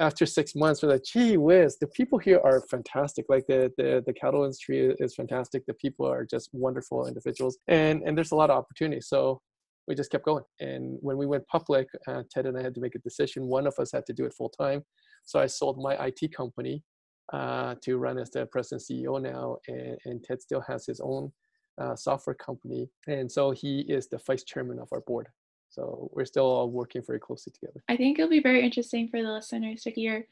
after 0.01 0.25
six 0.25 0.55
months, 0.55 0.81
we're 0.81 0.89
like, 0.89 1.03
gee 1.03 1.37
whiz, 1.37 1.77
the 1.77 1.87
people 1.87 2.17
here 2.17 2.41
are 2.43 2.61
fantastic. 2.69 3.25
Like 3.29 3.45
the, 3.47 3.71
the, 3.77 4.03
the 4.05 4.13
cattle 4.13 4.43
industry 4.43 4.93
is 4.99 5.15
fantastic. 5.15 5.63
The 5.67 5.75
people 5.75 6.07
are 6.07 6.25
just 6.25 6.49
wonderful 6.51 7.07
individuals. 7.07 7.59
And, 7.67 8.01
and 8.03 8.17
there's 8.17 8.31
a 8.31 8.35
lot 8.35 8.49
of 8.49 8.57
opportunity. 8.57 9.01
So 9.01 9.41
we 9.87 9.93
just 9.93 10.11
kept 10.11 10.25
going. 10.25 10.43
And 10.59 10.97
when 11.01 11.17
we 11.17 11.27
went 11.27 11.47
public, 11.47 11.87
uh, 12.07 12.23
Ted 12.31 12.47
and 12.47 12.57
I 12.57 12.63
had 12.63 12.73
to 12.75 12.81
make 12.81 12.95
a 12.95 12.99
decision. 12.99 13.45
One 13.45 13.67
of 13.67 13.75
us 13.77 13.91
had 13.91 14.05
to 14.07 14.13
do 14.13 14.25
it 14.25 14.33
full 14.33 14.49
time. 14.49 14.83
So 15.25 15.39
I 15.39 15.45
sold 15.45 15.77
my 15.77 15.93
IT 16.07 16.35
company 16.35 16.83
uh, 17.31 17.75
to 17.83 17.97
run 17.97 18.17
as 18.17 18.31
the 18.31 18.47
president 18.47 18.83
CEO 18.89 19.21
now. 19.21 19.57
And, 19.67 19.97
and 20.05 20.23
Ted 20.23 20.41
still 20.41 20.63
has 20.67 20.87
his 20.87 20.99
own 20.99 21.31
uh, 21.79 21.95
software 21.95 22.35
company. 22.35 22.89
And 23.07 23.31
so 23.31 23.51
he 23.51 23.81
is 23.81 24.07
the 24.07 24.19
vice 24.25 24.43
chairman 24.43 24.79
of 24.79 24.89
our 24.91 25.01
board. 25.01 25.27
So 25.71 26.09
we're 26.13 26.25
still 26.25 26.45
all 26.45 26.69
working 26.69 27.01
very 27.05 27.19
closely 27.19 27.53
together. 27.53 27.83
I 27.89 27.95
think 27.97 28.19
it'll 28.19 28.29
be 28.29 28.41
very 28.41 28.63
interesting 28.63 29.07
for 29.07 29.21
the 29.21 29.31
listeners 29.31 29.81
to 29.83 29.91
hear 29.91 30.27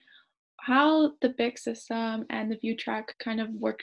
how 0.60 1.14
the 1.22 1.30
BIX 1.30 1.64
system 1.64 2.26
and 2.30 2.52
the 2.52 2.58
ViewTrak 2.58 3.06
kind 3.20 3.40
of 3.42 3.50
work. 3.52 3.80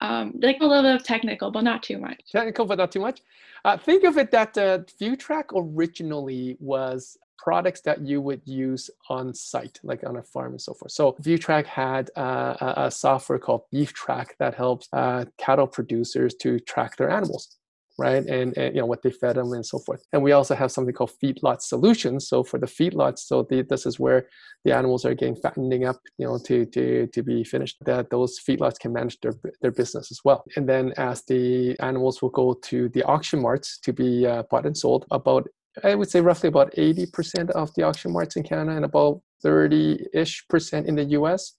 Um, 0.00 0.34
like 0.42 0.58
a 0.60 0.66
little 0.66 0.82
bit 0.82 0.96
of 0.96 1.04
technical, 1.04 1.50
but 1.50 1.62
not 1.62 1.82
too 1.82 1.98
much. 1.98 2.20
Technical, 2.30 2.66
but 2.66 2.78
not 2.78 2.90
too 2.92 3.00
much. 3.00 3.22
Uh, 3.64 3.78
think 3.78 4.04
of 4.04 4.18
it 4.18 4.30
that 4.32 4.58
uh, 4.58 4.80
ViewTrak 5.00 5.44
originally 5.54 6.56
was 6.60 7.16
products 7.38 7.80
that 7.82 8.00
you 8.00 8.20
would 8.20 8.40
use 8.44 8.90
on 9.08 9.32
site, 9.32 9.78
like 9.82 10.02
on 10.04 10.16
a 10.16 10.22
farm 10.22 10.52
and 10.52 10.60
so 10.60 10.74
forth. 10.74 10.92
So 10.92 11.12
ViewTrak 11.22 11.66
had 11.66 12.10
uh, 12.16 12.56
a, 12.60 12.74
a, 12.86 12.90
software 12.90 13.38
called 13.38 13.62
BeefTrak 13.72 14.28
that 14.38 14.54
helps 14.54 14.88
uh, 14.92 15.26
cattle 15.38 15.66
producers 15.66 16.34
to 16.36 16.58
track 16.60 16.96
their 16.96 17.10
animals. 17.10 17.56
Right? 17.98 18.24
And, 18.24 18.56
and 18.56 18.74
you 18.74 18.80
know 18.80 18.86
what 18.86 19.02
they 19.02 19.10
fed 19.10 19.36
them 19.36 19.52
and 19.52 19.64
so 19.64 19.78
forth. 19.78 20.02
And 20.12 20.22
we 20.22 20.32
also 20.32 20.54
have 20.54 20.72
something 20.72 20.94
called 20.94 21.12
feedlot 21.22 21.62
solutions. 21.62 22.28
So 22.28 22.42
for 22.42 22.58
the 22.58 22.66
feedlots, 22.66 23.20
so 23.20 23.46
the, 23.48 23.62
this 23.62 23.86
is 23.86 24.00
where 24.00 24.28
the 24.64 24.74
animals 24.74 25.04
are 25.04 25.14
getting 25.14 25.36
fattening 25.36 25.84
up, 25.84 26.00
you 26.18 26.26
know, 26.26 26.38
to 26.46 26.66
to 26.66 27.06
to 27.06 27.22
be 27.22 27.44
finished. 27.44 27.76
That 27.84 28.10
those 28.10 28.38
feedlots 28.38 28.78
can 28.78 28.92
manage 28.92 29.20
their 29.20 29.34
their 29.62 29.72
business 29.72 30.10
as 30.10 30.20
well. 30.24 30.44
And 30.56 30.68
then 30.68 30.92
as 30.96 31.24
the 31.26 31.76
animals 31.80 32.22
will 32.22 32.30
go 32.30 32.54
to 32.54 32.88
the 32.90 33.02
auction 33.04 33.40
marts 33.40 33.78
to 33.80 33.92
be 33.92 34.26
uh, 34.26 34.42
bought 34.50 34.66
and 34.66 34.76
sold, 34.76 35.06
about 35.10 35.48
I 35.82 35.94
would 35.94 36.10
say 36.10 36.20
roughly 36.20 36.48
about 36.48 36.72
80% 36.74 37.50
of 37.50 37.74
the 37.74 37.82
auction 37.82 38.12
marts 38.12 38.36
in 38.36 38.44
Canada 38.44 38.76
and 38.76 38.84
about 38.84 39.20
30-ish 39.44 40.46
percent 40.48 40.86
in 40.86 40.94
the 40.94 41.04
US 41.18 41.54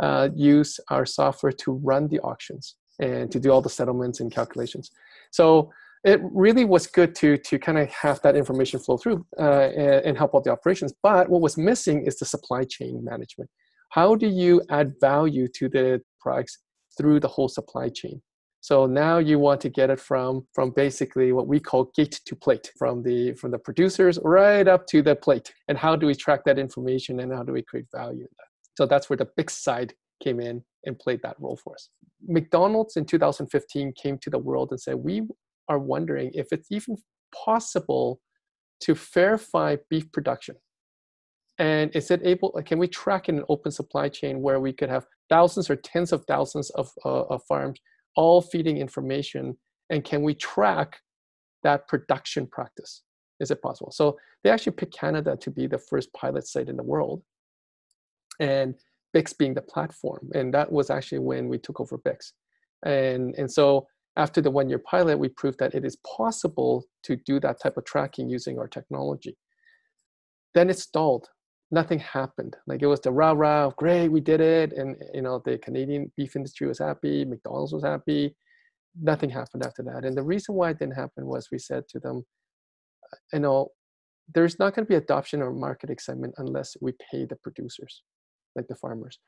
uh, 0.00 0.28
use 0.34 0.80
our 0.90 1.06
software 1.06 1.52
to 1.52 1.72
run 1.72 2.08
the 2.08 2.18
auctions 2.20 2.74
and 2.98 3.30
to 3.30 3.38
do 3.38 3.50
all 3.50 3.62
the 3.62 3.68
settlements 3.68 4.20
and 4.20 4.32
calculations. 4.32 4.90
So 5.30 5.70
it 6.04 6.20
really 6.22 6.64
was 6.64 6.86
good 6.86 7.14
to 7.16 7.36
to 7.36 7.58
kind 7.58 7.78
of 7.78 7.88
have 7.90 8.20
that 8.22 8.36
information 8.36 8.80
flow 8.80 8.96
through 8.96 9.26
uh, 9.38 9.68
and, 9.76 10.04
and, 10.06 10.18
help 10.18 10.34
out 10.34 10.44
the 10.44 10.50
operations. 10.50 10.94
But 11.02 11.28
what 11.28 11.42
was 11.42 11.58
missing 11.58 12.06
is 12.06 12.18
the 12.18 12.24
supply 12.24 12.64
chain 12.64 13.04
management. 13.04 13.50
How 13.90 14.14
do 14.14 14.26
you 14.26 14.62
add 14.70 14.94
value 15.00 15.46
to 15.56 15.68
the 15.68 16.00
products 16.20 16.58
through 16.96 17.20
the 17.20 17.28
whole 17.28 17.48
supply 17.48 17.90
chain? 17.90 18.22
So 18.62 18.86
now 18.86 19.18
you 19.18 19.38
want 19.38 19.60
to 19.62 19.68
get 19.68 19.90
it 19.90 20.00
from 20.00 20.46
from 20.54 20.70
basically 20.70 21.32
what 21.32 21.46
we 21.46 21.60
call 21.60 21.90
gate 21.94 22.20
to 22.26 22.36
plate, 22.36 22.70
from 22.78 23.02
the 23.02 23.32
from 23.34 23.50
the 23.50 23.58
producers 23.58 24.18
right 24.22 24.66
up 24.66 24.86
to 24.88 25.02
the 25.02 25.16
plate. 25.16 25.52
And 25.68 25.76
how 25.76 25.96
do 25.96 26.06
we 26.06 26.14
track 26.14 26.44
that 26.44 26.58
information 26.58 27.20
and 27.20 27.32
how 27.32 27.42
do 27.42 27.52
we 27.52 27.62
create 27.62 27.86
value 27.94 28.20
in 28.20 28.28
that? 28.38 28.48
So 28.76 28.86
that's 28.86 29.10
where 29.10 29.16
the 29.16 29.28
Bix 29.38 29.50
side 29.50 29.94
came 30.22 30.40
in 30.40 30.62
and 30.84 30.98
played 30.98 31.20
that 31.22 31.36
role 31.38 31.58
for 31.62 31.74
us. 31.74 31.88
McDonald's 32.26 32.96
in 32.96 33.04
2015 33.04 33.92
came 34.00 34.18
to 34.18 34.30
the 34.30 34.38
world 34.38 34.68
and 34.70 34.80
said, 34.80 34.96
we 34.96 35.22
are 35.68 35.78
wondering 35.78 36.30
if 36.34 36.48
it's 36.52 36.70
even 36.70 36.96
possible 37.34 38.20
to 38.80 38.94
verify 38.94 39.76
beef 39.88 40.10
production. 40.12 40.56
And 41.58 41.94
is 41.94 42.10
it 42.10 42.22
able, 42.24 42.52
can 42.64 42.78
we 42.78 42.88
track 42.88 43.28
in 43.28 43.38
an 43.38 43.44
open 43.48 43.70
supply 43.70 44.08
chain 44.08 44.40
where 44.40 44.60
we 44.60 44.72
could 44.72 44.88
have 44.88 45.06
thousands 45.28 45.68
or 45.68 45.76
tens 45.76 46.12
of 46.12 46.24
thousands 46.26 46.70
of, 46.70 46.90
uh, 47.04 47.22
of 47.24 47.42
farms 47.46 47.78
all 48.16 48.40
feeding 48.40 48.78
information? 48.78 49.56
And 49.90 50.02
can 50.02 50.22
we 50.22 50.34
track 50.34 51.00
that 51.62 51.86
production 51.86 52.46
practice? 52.46 53.02
Is 53.40 53.50
it 53.50 53.60
possible? 53.60 53.92
So 53.92 54.18
they 54.42 54.50
actually 54.50 54.72
picked 54.72 54.96
Canada 54.96 55.36
to 55.40 55.50
be 55.50 55.66
the 55.66 55.78
first 55.78 56.12
pilot 56.14 56.46
site 56.46 56.68
in 56.68 56.76
the 56.76 56.82
world 56.82 57.22
and 58.40 58.74
Bix 59.14 59.36
being 59.36 59.54
the 59.54 59.62
platform. 59.62 60.30
And 60.34 60.52
that 60.54 60.70
was 60.70 60.90
actually 60.90 61.18
when 61.18 61.48
we 61.48 61.58
took 61.58 61.80
over 61.80 61.98
Bix. 61.98 62.32
And, 62.84 63.34
and 63.36 63.50
so 63.50 63.86
after 64.16 64.40
the 64.40 64.50
one 64.50 64.68
year 64.68 64.78
pilot, 64.78 65.18
we 65.18 65.28
proved 65.28 65.58
that 65.58 65.74
it 65.74 65.84
is 65.84 65.96
possible 66.16 66.84
to 67.04 67.16
do 67.16 67.40
that 67.40 67.60
type 67.60 67.76
of 67.76 67.84
tracking 67.84 68.28
using 68.28 68.58
our 68.58 68.68
technology. 68.68 69.36
Then 70.54 70.70
it 70.70 70.78
stalled. 70.78 71.28
Nothing 71.70 72.00
happened. 72.00 72.56
Like 72.66 72.82
it 72.82 72.88
was 72.88 73.00
the 73.00 73.12
rah 73.12 73.32
rah, 73.32 73.70
great, 73.70 74.08
we 74.08 74.20
did 74.20 74.40
it. 74.40 74.72
And 74.72 74.96
you 75.14 75.22
know, 75.22 75.40
the 75.44 75.58
Canadian 75.58 76.10
beef 76.16 76.34
industry 76.34 76.66
was 76.66 76.80
happy, 76.80 77.24
McDonald's 77.24 77.72
was 77.72 77.84
happy. 77.84 78.34
Nothing 79.00 79.30
happened 79.30 79.64
after 79.64 79.84
that. 79.84 80.04
And 80.04 80.16
the 80.16 80.24
reason 80.24 80.56
why 80.56 80.70
it 80.70 80.80
didn't 80.80 80.96
happen 80.96 81.26
was 81.26 81.48
we 81.52 81.58
said 81.58 81.84
to 81.90 82.00
them, 82.00 82.24
you 83.32 83.38
know, 83.38 83.68
there's 84.34 84.58
not 84.58 84.74
going 84.74 84.84
to 84.84 84.88
be 84.88 84.96
adoption 84.96 85.42
or 85.42 85.52
market 85.52 85.90
excitement 85.90 86.34
unless 86.38 86.76
we 86.80 86.92
pay 87.10 87.24
the 87.24 87.36
producers 87.36 88.02
like 88.56 88.68
the 88.68 88.74
farmers. 88.74 89.18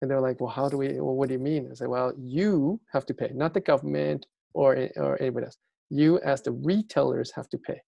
And 0.00 0.10
they're 0.10 0.20
like, 0.20 0.40
well, 0.40 0.50
how 0.50 0.68
do 0.68 0.76
we, 0.78 1.00
well, 1.00 1.14
what 1.14 1.28
do 1.28 1.34
you 1.34 1.40
mean? 1.40 1.68
I 1.70 1.74
say, 1.74 1.86
well, 1.86 2.12
you 2.18 2.80
have 2.92 3.06
to 3.06 3.14
pay, 3.14 3.30
not 3.34 3.54
the 3.54 3.60
government 3.60 4.26
or, 4.52 4.88
or 4.96 5.20
anybody 5.20 5.46
else. 5.46 5.56
You 5.90 6.18
as 6.20 6.42
the 6.42 6.52
retailers 6.52 7.32
have 7.36 7.48
to 7.50 7.58
pay. 7.58 7.80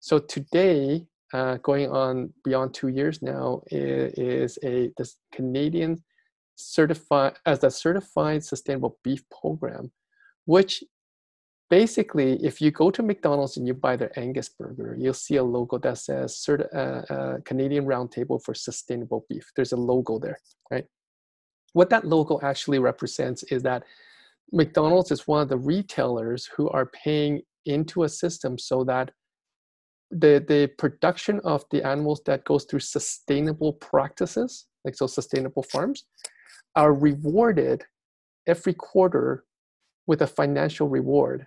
So 0.00 0.18
today, 0.18 1.06
uh, 1.32 1.56
going 1.58 1.90
on 1.90 2.32
beyond 2.44 2.74
two 2.74 2.88
years 2.88 3.22
now, 3.22 3.62
is 3.70 4.58
a 4.64 4.90
this 4.96 5.16
Canadian 5.32 6.02
certified 6.56 7.34
as 7.46 7.64
a 7.64 7.70
certified 7.70 8.44
sustainable 8.44 8.98
beef 9.04 9.22
program, 9.30 9.90
which 10.44 10.82
basically, 11.70 12.44
if 12.44 12.60
you 12.60 12.70
go 12.72 12.90
to 12.90 13.02
McDonald's 13.02 13.56
and 13.56 13.66
you 13.66 13.72
buy 13.72 13.96
their 13.96 14.16
Angus 14.18 14.48
burger, 14.48 14.96
you'll 14.98 15.14
see 15.14 15.36
a 15.36 15.42
logo 15.42 15.78
that 15.78 15.98
says 15.98 16.34
Certi- 16.34 16.74
uh, 16.74 17.12
uh, 17.12 17.38
Canadian 17.44 17.86
Roundtable 17.86 18.42
for 18.42 18.54
Sustainable 18.54 19.24
Beef. 19.28 19.50
There's 19.54 19.72
a 19.72 19.76
logo 19.76 20.18
there, 20.18 20.38
right? 20.70 20.84
What 21.72 21.88
that 21.90 22.04
logo 22.04 22.40
actually 22.42 22.80
represents 22.80 23.44
is 23.44 23.62
that 23.62 23.84
McDonald's 24.52 25.12
is 25.12 25.28
one 25.28 25.40
of 25.40 25.48
the 25.48 25.56
retailers 25.56 26.46
who 26.56 26.68
are 26.70 26.86
paying 26.86 27.42
into 27.64 28.02
a 28.02 28.08
system 28.08 28.58
so 28.58 28.82
that 28.84 29.12
the, 30.10 30.44
the 30.48 30.68
production 30.76 31.40
of 31.44 31.64
the 31.70 31.86
animals 31.86 32.20
that 32.26 32.44
goes 32.44 32.64
through 32.64 32.80
sustainable 32.80 33.74
practices, 33.74 34.66
like 34.84 34.96
so 34.96 35.06
sustainable 35.06 35.62
farms, 35.62 36.04
are 36.74 36.92
rewarded 36.92 37.84
every 38.48 38.74
quarter 38.74 39.44
with 40.08 40.22
a 40.22 40.26
financial 40.26 40.88
reward 40.88 41.46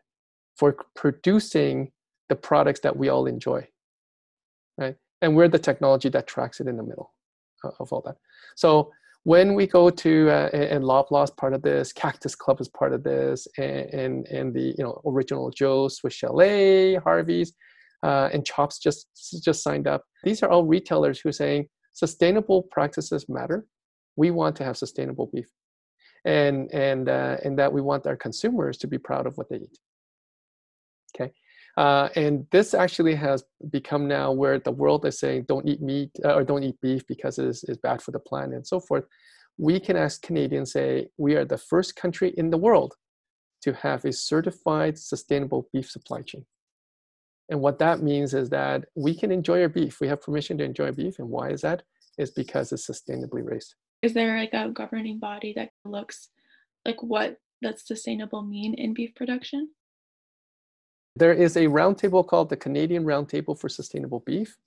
for 0.58 0.76
producing 0.96 1.92
the 2.30 2.36
products 2.36 2.80
that 2.82 2.96
we 2.96 3.10
all 3.10 3.26
enjoy 3.26 3.66
right 4.78 4.96
and 5.22 5.36
we're 5.36 5.48
the 5.48 5.60
technology 5.60 6.10
that 6.10 6.28
tracks 6.28 6.60
it 6.60 6.68
in 6.68 6.78
the 6.78 6.84
middle 6.84 7.14
of 7.80 7.92
all 7.92 8.02
that 8.06 8.16
so 8.56 8.92
when 9.24 9.54
we 9.54 9.68
go 9.68 9.90
to 9.90 10.30
uh, 10.30 10.50
and 10.54 10.84
Loblaws 10.84 11.36
part 11.36 11.54
of 11.54 11.62
this, 11.62 11.94
Cactus 11.94 12.36
Club 12.36 12.60
is 12.60 12.68
part 12.68 12.94
of 12.94 13.04
this, 13.04 13.48
and 13.58 13.86
and, 13.94 14.28
and 14.28 14.54
the 14.54 14.76
you 14.78 14.84
know 14.84 15.02
original 15.06 15.50
Joe's, 15.50 15.98
Swiss 15.98 16.14
Chalet, 16.14 16.96
Harvey's, 16.96 17.54
uh, 18.04 18.30
and 18.34 18.46
Chops 18.46 18.80
just 18.80 19.08
just 19.44 19.64
signed 19.64 19.88
up. 19.88 20.04
These 20.24 20.44
are 20.44 20.50
all 20.50 20.66
retailers 20.66 21.20
who 21.20 21.30
are 21.30 21.34
saying 21.34 21.68
sustainable 21.94 22.64
practices 22.64 23.28
matter. 23.30 23.66
We 24.18 24.32
want 24.32 24.58
to 24.58 24.66
have 24.66 24.78
sustainable 24.78 25.30
beef, 25.34 25.48
and 26.26 26.70
and 26.74 27.08
uh, 27.08 27.38
and 27.46 27.58
that 27.58 27.72
we 27.72 27.82
want 27.82 28.06
our 28.06 28.18
consumers 28.18 28.78
to 28.80 28.88
be 28.88 28.98
proud 28.98 29.26
of 29.26 29.38
what 29.38 29.50
they 29.50 29.58
eat. 29.58 29.80
Uh, 31.76 32.10
and 32.16 32.46
this 32.52 32.74
actually 32.74 33.16
has 33.16 33.44
become 33.72 34.08
now 34.08 34.32
where 34.32 34.60
the 34.60 34.72
world 34.72 35.06
is 35.06 35.20
saying 35.20 35.46
don't 35.48 35.68
eat 35.68 35.82
meat 35.82 36.12
uh, 36.24 36.36
or 36.36 36.44
don't 36.44 36.64
eat 36.64 36.80
beef 36.82 37.06
because 37.08 37.40
it 37.40 37.48
is, 37.48 37.64
is 37.64 37.78
bad 37.78 38.02
for 38.02 38.12
the 38.12 38.20
planet 38.20 38.56
and 38.56 38.68
so 38.68 38.80
forth. 38.80 39.06
We 39.58 39.80
can, 39.80 39.96
as 39.96 40.18
Canadians, 40.18 40.72
say 40.72 41.08
we 41.18 41.36
are 41.36 41.46
the 41.46 41.58
first 41.58 41.96
country 41.96 42.34
in 42.38 42.52
the 42.52 42.58
world 42.58 42.94
to 43.64 43.74
have 43.74 44.06
a 44.06 44.14
certified 44.14 45.00
sustainable 45.00 45.70
beef 45.74 45.90
supply 45.90 46.22
chain. 46.22 46.46
And 47.50 47.60
what 47.60 47.80
that 47.80 48.02
means 48.02 48.34
is 48.34 48.50
that 48.50 48.86
we 48.96 49.16
can 49.16 49.32
enjoy 49.32 49.62
our 49.62 49.70
beef. 49.70 50.00
We 50.00 50.08
have 50.08 50.22
permission 50.22 50.58
to 50.60 50.64
enjoy 50.64 50.92
beef. 50.92 51.20
And 51.20 51.30
why 51.30 51.50
is 51.50 51.62
that? 51.62 51.84
Is 52.18 52.32
because 52.32 52.72
it's 52.72 52.88
sustainably 52.88 53.42
raised. 53.44 53.76
Is 54.02 54.14
there 54.14 54.38
like 54.38 54.54
a 54.54 54.70
governing 54.70 55.20
body 55.20 55.54
that 55.56 55.70
looks 55.86 56.30
like 56.86 57.02
what 57.02 57.38
does 57.62 57.86
sustainable 57.86 58.44
mean 58.44 58.74
in 58.74 58.94
beef 58.94 59.16
production? 59.16 59.70
There 61.16 61.34
is 61.34 61.56
a 61.58 61.68
roundtable 61.68 62.26
called 62.26 62.50
the 62.50 62.58
Canadian 62.58 63.04
Roundtable 63.04 63.60
for 63.60 63.70
Sustainable 63.70 64.24
Beef. 64.26 64.58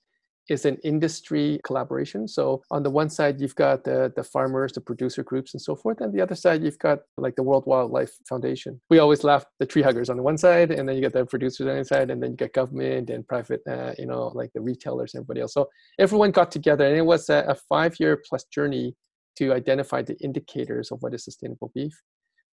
It's 0.47 0.63
an 0.63 0.77
industry 0.77 1.59
collaboration. 1.65 2.25
So 2.25 2.63
on 2.71 2.83
the 2.83 2.89
one 2.89 3.09
side, 3.09 3.41
you've 3.41 3.55
got 3.55 3.83
the, 3.83 4.13
the 4.15 4.23
farmers, 4.23 4.71
the 4.71 4.79
producer 4.79 5.21
groups, 5.21 5.53
and 5.53 5.61
so 5.61 5.75
forth. 5.75 5.99
And 5.99 6.13
the 6.13 6.21
other 6.21 6.35
side, 6.35 6.63
you've 6.63 6.79
got 6.79 6.99
like 7.17 7.35
the 7.35 7.43
World 7.43 7.65
Wildlife 7.65 8.13
Foundation. 8.29 8.79
We 8.89 8.99
always 8.99 9.25
laugh 9.25 9.43
the 9.59 9.65
tree 9.65 9.81
huggers 9.81 10.09
on 10.09 10.15
the 10.15 10.23
one 10.23 10.37
side, 10.37 10.71
and 10.71 10.87
then 10.87 10.95
you 10.95 11.01
get 11.01 11.11
the 11.11 11.25
producers 11.25 11.59
on 11.61 11.65
the 11.65 11.73
other 11.73 11.83
side, 11.83 12.09
and 12.11 12.23
then 12.23 12.31
you 12.31 12.37
get 12.37 12.53
government 12.53 13.09
and 13.09 13.27
private, 13.27 13.61
uh, 13.69 13.91
you 13.97 14.05
know, 14.05 14.27
like 14.27 14.53
the 14.53 14.61
retailers 14.61 15.13
and 15.13 15.19
everybody 15.19 15.41
else. 15.41 15.53
So 15.53 15.67
everyone 15.99 16.31
got 16.31 16.49
together, 16.49 16.85
and 16.85 16.95
it 16.95 17.05
was 17.05 17.27
a, 17.27 17.43
a 17.49 17.55
five-year 17.67 18.23
plus 18.25 18.45
journey 18.45 18.95
to 19.35 19.51
identify 19.51 20.01
the 20.01 20.17
indicators 20.19 20.91
of 20.91 21.01
what 21.01 21.13
is 21.13 21.25
sustainable 21.25 21.71
beef. 21.75 22.01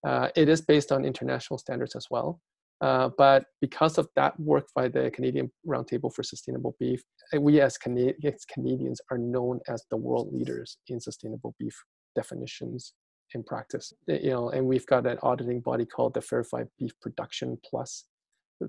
Uh, 0.05 0.31
it 0.35 0.49
is 0.49 0.61
based 0.61 0.91
on 0.91 1.05
international 1.05 1.59
standards 1.59 1.95
as 1.95 2.09
well. 2.11 2.41
Uh, 2.85 3.09
but 3.17 3.47
because 3.63 3.97
of 3.97 4.07
that 4.15 4.39
work 4.39 4.67
by 4.75 4.89
the 4.89 5.11
Canadian 5.11 5.51
Roundtable 5.67 6.15
for 6.15 6.23
Sustainable 6.23 6.77
Beef, 6.79 7.03
uh, 7.35 7.41
we 7.41 7.59
as, 7.63 7.79
as 8.23 8.45
Canadians 8.45 9.01
are 9.11 9.17
known 9.17 9.59
as 9.69 9.83
the 9.91 9.97
world 9.97 10.29
leaders 10.35 10.77
in 10.89 11.01
sustainable 11.01 11.55
beef 11.59 11.75
definitions 12.15 12.93
in 13.35 13.43
practice. 13.43 13.95
Uh, 14.07 14.17
you 14.17 14.29
know, 14.29 14.51
and 14.51 14.67
we've 14.67 14.85
got 14.85 15.07
an 15.07 15.17
auditing 15.23 15.61
body 15.61 15.87
called 15.87 16.13
the 16.13 16.21
Verified 16.21 16.69
Beef 16.79 16.93
Production 17.01 17.57
Plus. 17.65 18.05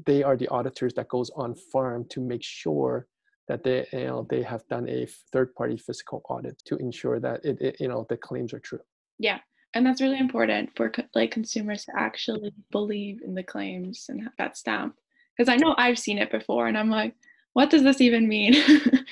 They 0.06 0.24
are 0.24 0.38
the 0.38 0.48
auditors 0.48 0.94
that 0.94 1.10
goes 1.10 1.30
on 1.36 1.54
farm 1.74 2.06
to 2.12 2.22
make 2.22 2.44
sure 2.44 3.08
that 3.50 3.66
they 3.66 3.86
you 3.92 4.08
know 4.08 4.26
they 4.30 4.44
have 4.44 4.66
done 4.70 4.88
a 4.88 5.08
third 5.34 5.54
party 5.56 5.76
physical 5.76 6.22
audit 6.30 6.58
to 6.68 6.78
ensure 6.78 7.20
that 7.20 7.44
it, 7.44 7.58
it 7.60 7.76
you 7.82 7.90
know 7.90 8.06
the 8.08 8.16
claims 8.16 8.54
are 8.54 8.60
true. 8.60 8.80
Yeah, 9.20 9.40
and 9.76 9.86
that's 9.86 10.02
really 10.02 10.18
important 10.18 10.72
for 10.76 10.92
like 11.14 11.32
consumers 11.32 11.86
to 11.86 11.92
actually 11.96 12.54
believe 12.72 13.22
in 13.24 13.36
the 13.36 13.44
claims 13.44 14.06
and 14.10 14.30
that 14.38 14.58
stamp. 14.58 14.96
Because 15.38 15.52
i 15.52 15.58
know 15.58 15.76
i've 15.78 16.00
seen 16.00 16.18
it 16.18 16.32
before 16.32 16.68
and 16.68 16.78
i'm 16.78 16.90
like 16.90 17.14
what 17.54 17.70
does 17.70 17.84
this 17.84 18.02
even 18.02 18.28
mean? 18.28 18.56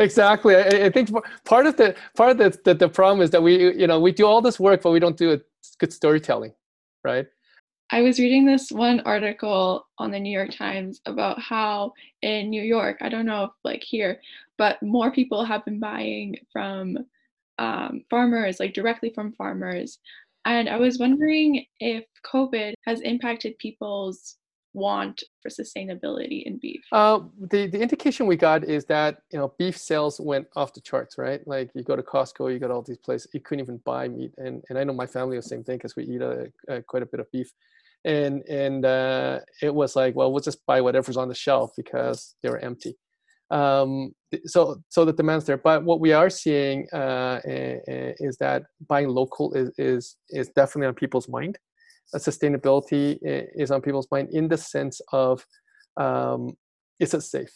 Exactly. 0.00 0.54
I, 0.54 0.60
I, 0.60 0.90
think 0.90 1.10
part 1.44 1.66
of 1.66 1.78
the 1.78 1.96
part 2.14 2.30
of 2.32 2.38
the, 2.38 2.60
the, 2.62 2.74
the 2.74 2.88
problem 2.88 3.22
is 3.22 3.30
that 3.30 3.42
we 3.42 3.74
you 3.74 3.86
know 3.86 3.98
we 3.98 4.12
do 4.12 4.26
all 4.26 4.42
this 4.42 4.60
work 4.60 4.82
but 4.82 4.90
we 4.90 5.00
don't 5.00 5.16
do 5.16 5.30
it 5.30 5.46
good 5.78 5.92
storytelling 5.92 6.52
right? 7.04 7.26
I 7.90 8.02
was 8.02 8.18
reading 8.18 8.44
this 8.44 8.70
one 8.70 9.00
article 9.00 9.86
on 9.96 10.10
the 10.10 10.20
New 10.20 10.30
York 10.30 10.50
Times 10.52 11.00
about 11.06 11.40
how 11.40 11.94
in 12.20 12.50
New 12.50 12.62
York, 12.62 12.98
I 13.00 13.08
don't 13.08 13.24
know 13.24 13.44
if 13.44 13.50
like 13.64 13.82
here, 13.82 14.20
but 14.58 14.82
more 14.82 15.10
people 15.10 15.42
have 15.44 15.64
been 15.64 15.80
buying 15.80 16.36
from 16.52 16.98
um, 17.58 18.02
farmers, 18.10 18.60
like 18.60 18.74
directly 18.74 19.10
from 19.14 19.32
farmers. 19.32 19.98
And 20.44 20.68
I 20.68 20.76
was 20.76 20.98
wondering 20.98 21.64
if 21.80 22.04
COVID 22.24 22.74
has 22.86 23.00
impacted 23.00 23.58
people's 23.58 24.38
want 24.78 25.22
for 25.42 25.48
sustainability 25.48 26.44
in 26.44 26.58
beef? 26.58 26.80
Uh, 26.92 27.20
the 27.50 27.66
the 27.66 27.80
indication 27.80 28.26
we 28.26 28.36
got 28.36 28.64
is 28.64 28.84
that 28.86 29.18
you 29.32 29.38
know 29.38 29.52
beef 29.58 29.76
sales 29.76 30.20
went 30.20 30.46
off 30.56 30.72
the 30.72 30.80
charts, 30.80 31.18
right? 31.18 31.46
Like 31.46 31.70
you 31.74 31.82
go 31.82 31.96
to 31.96 32.02
Costco, 32.02 32.52
you 32.52 32.58
got 32.58 32.70
all 32.70 32.82
these 32.82 32.98
places, 32.98 33.28
you 33.34 33.40
couldn't 33.40 33.64
even 33.64 33.78
buy 33.84 34.08
meat, 34.08 34.32
and 34.38 34.62
and 34.68 34.78
I 34.78 34.84
know 34.84 34.92
my 34.92 35.06
family 35.06 35.36
the 35.36 35.42
same 35.42 35.64
thing 35.64 35.76
because 35.76 35.96
we 35.96 36.04
eat 36.04 36.22
a, 36.22 36.50
a, 36.68 36.82
quite 36.82 37.02
a 37.02 37.06
bit 37.06 37.20
of 37.20 37.30
beef, 37.32 37.50
and 38.04 38.42
and 38.42 38.84
uh, 38.84 39.40
it 39.62 39.74
was 39.74 39.96
like, 39.96 40.14
well, 40.14 40.32
we'll 40.32 40.42
just 40.42 40.64
buy 40.66 40.80
whatever's 40.80 41.16
on 41.16 41.28
the 41.28 41.34
shelf 41.34 41.72
because 41.76 42.34
they 42.42 42.48
were 42.48 42.58
empty. 42.58 42.96
Um, 43.50 44.12
so 44.44 44.82
so 44.88 45.04
the 45.04 45.12
demand's 45.12 45.46
there, 45.46 45.56
but 45.56 45.84
what 45.84 46.00
we 46.00 46.12
are 46.12 46.28
seeing 46.28 46.86
uh, 46.92 47.40
is 47.44 48.36
that 48.38 48.64
buying 48.86 49.08
local 49.08 49.54
is 49.54 49.70
is 49.78 50.16
is 50.30 50.48
definitely 50.50 50.88
on 50.88 50.94
people's 50.94 51.28
mind 51.28 51.58
sustainability 52.16 53.18
is 53.22 53.70
on 53.70 53.82
people's 53.82 54.08
mind 54.10 54.28
in 54.32 54.48
the 54.48 54.56
sense 54.56 55.00
of 55.12 55.44
um, 55.96 56.56
is 56.98 57.14
it 57.14 57.22
safe? 57.22 57.52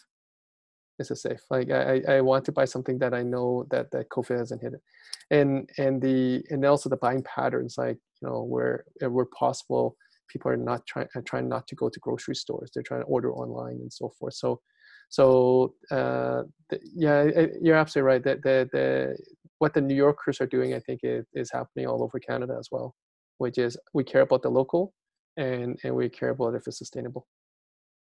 Is 0.99 1.11
it 1.11 1.17
safe? 1.17 1.41
Like 1.51 1.71
I, 1.71 2.03
I 2.09 2.21
want 2.21 2.45
to 2.47 2.53
buy 2.53 2.67
something 2.67 2.99
that 2.99 3.15
I 3.15 3.23
know 3.23 3.67
that 3.71 3.91
that 3.93 4.11
COVID 4.11 4.39
hasn't 4.39 4.63
hit 4.63 4.75
it, 4.75 4.81
and 5.31 5.69
and 5.79 6.03
the 6.03 6.43
and 6.51 6.65
also 6.65 6.89
the 6.89 6.97
buying 6.97 7.23
patterns, 7.23 7.77
like 7.79 7.99
you 8.21 8.29
know 8.29 8.43
where 8.43 8.85
where 9.01 9.27
possible, 9.27 9.97
people 10.29 10.51
are 10.51 10.57
not 10.57 10.87
trying 10.87 11.09
trying 11.25 11.49
not 11.49 11.67
to 11.69 11.75
go 11.75 11.89
to 11.89 12.01
grocery 12.01 12.35
stores. 12.35 12.71
They're 12.75 12.83
trying 12.83 13.01
to 13.01 13.07
order 13.07 13.33
online 13.33 13.77
and 13.77 13.93
so 13.93 14.13
forth. 14.19 14.35
So 14.35 14.61
so 15.09 15.75
uh, 15.91 16.43
the, 16.71 16.81
yeah, 16.95 17.47
you're 17.61 17.77
absolutely 17.77 18.07
right. 18.09 18.25
That 18.25 18.43
the, 18.43 18.69
the 18.73 19.17
what 19.59 19.75
the 19.75 19.81
New 19.81 19.95
Yorkers 19.95 20.41
are 20.41 20.47
doing, 20.47 20.75
I 20.75 20.81
think, 20.81 21.01
is, 21.03 21.27
is 21.35 21.51
happening 21.53 21.87
all 21.87 22.03
over 22.03 22.19
Canada 22.19 22.57
as 22.59 22.69
well 22.71 22.95
which 23.43 23.59
is 23.59 23.77
we 23.93 24.05
care 24.05 24.23
about 24.23 24.43
the 24.43 24.49
local 24.49 24.95
and 25.37 25.79
and 25.85 25.95
we 25.95 26.09
care 26.09 26.31
about 26.31 26.55
if 26.55 26.67
it's 26.67 26.79
sustainable 26.79 27.27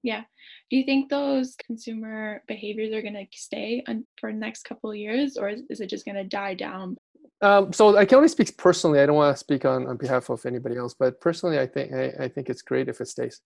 yeah 0.03 0.23
do 0.71 0.77
you 0.77 0.85
think 0.85 1.09
those 1.09 1.57
consumer 1.67 2.43
behaviors 2.47 2.93
are 2.93 3.03
going 3.03 3.15
to 3.15 3.27
stay 3.33 3.83
on, 3.89 4.05
for 4.21 4.31
the 4.31 4.39
next 4.39 4.65
couple 4.65 4.91
of 4.91 4.97
years 4.97 5.37
or 5.37 5.49
is, 5.49 5.63
is 5.71 5.81
it 5.81 5.89
just 5.89 6.05
going 6.05 6.17
to 6.17 6.25
die 6.25 6.55
down 6.55 6.97
um, 7.41 7.73
so 7.73 7.97
I 7.97 8.05
can 8.05 8.17
only 8.19 8.29
speak 8.29 8.57
personally. 8.57 9.01
I 9.01 9.07
don't 9.07 9.17
want 9.17 9.35
to 9.35 9.41
speak 9.41 9.65
on, 9.65 9.89
on 9.89 9.97
behalf 9.97 10.31
of 10.31 10.47
anybody 10.47 10.77
else, 10.77 10.95
but 10.97 11.21
personally, 11.21 11.59
I 11.59 11.67
think 11.67 11.93
I, 11.93 12.13
I 12.21 12.29
think 12.29 12.49
it's 12.49 12.63
great 12.63 12.89
if 12.89 13.01
it 13.01 13.09
stays. 13.09 13.41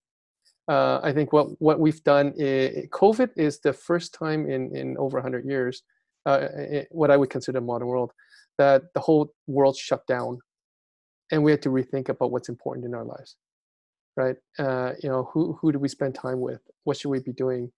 Uh, 0.69 1.01
I 1.03 1.13
think 1.13 1.33
what 1.33 1.61
what 1.61 1.79
we've 1.79 2.03
done, 2.03 2.33
is, 2.37 2.89
COVID 2.91 3.31
is 3.37 3.61
the 3.61 3.73
first 3.73 4.15
time 4.15 4.49
in 4.51 4.75
in 4.75 4.97
over 4.99 5.19
100 5.19 5.45
years, 5.45 5.83
uh, 6.27 6.49
what 6.91 7.11
I 7.11 7.17
would 7.17 7.31
consider 7.31 7.61
modern 7.61 7.89
world, 7.89 8.13
that 8.59 8.83
the 8.95 9.01
whole 9.01 9.33
world 9.47 9.77
shut 9.77 10.07
down 10.07 10.39
and 11.31 11.43
we 11.43 11.51
had 11.51 11.63
to 11.63 11.69
rethink 11.69 12.09
about 12.09 12.31
what's 12.31 12.49
important 12.49 12.87
in 12.87 12.95
our 12.95 13.05
lives 13.05 13.37
right? 14.17 14.37
Uh, 14.59 14.93
you 15.03 15.09
know 15.09 15.29
who 15.33 15.59
who 15.61 15.73
do 15.73 15.79
we 15.79 15.89
spend 15.89 16.15
time 16.15 16.41
with? 16.41 16.61
What 16.85 16.97
should 16.97 17.11
we 17.11 17.21
be 17.21 17.33
doing? 17.33 17.71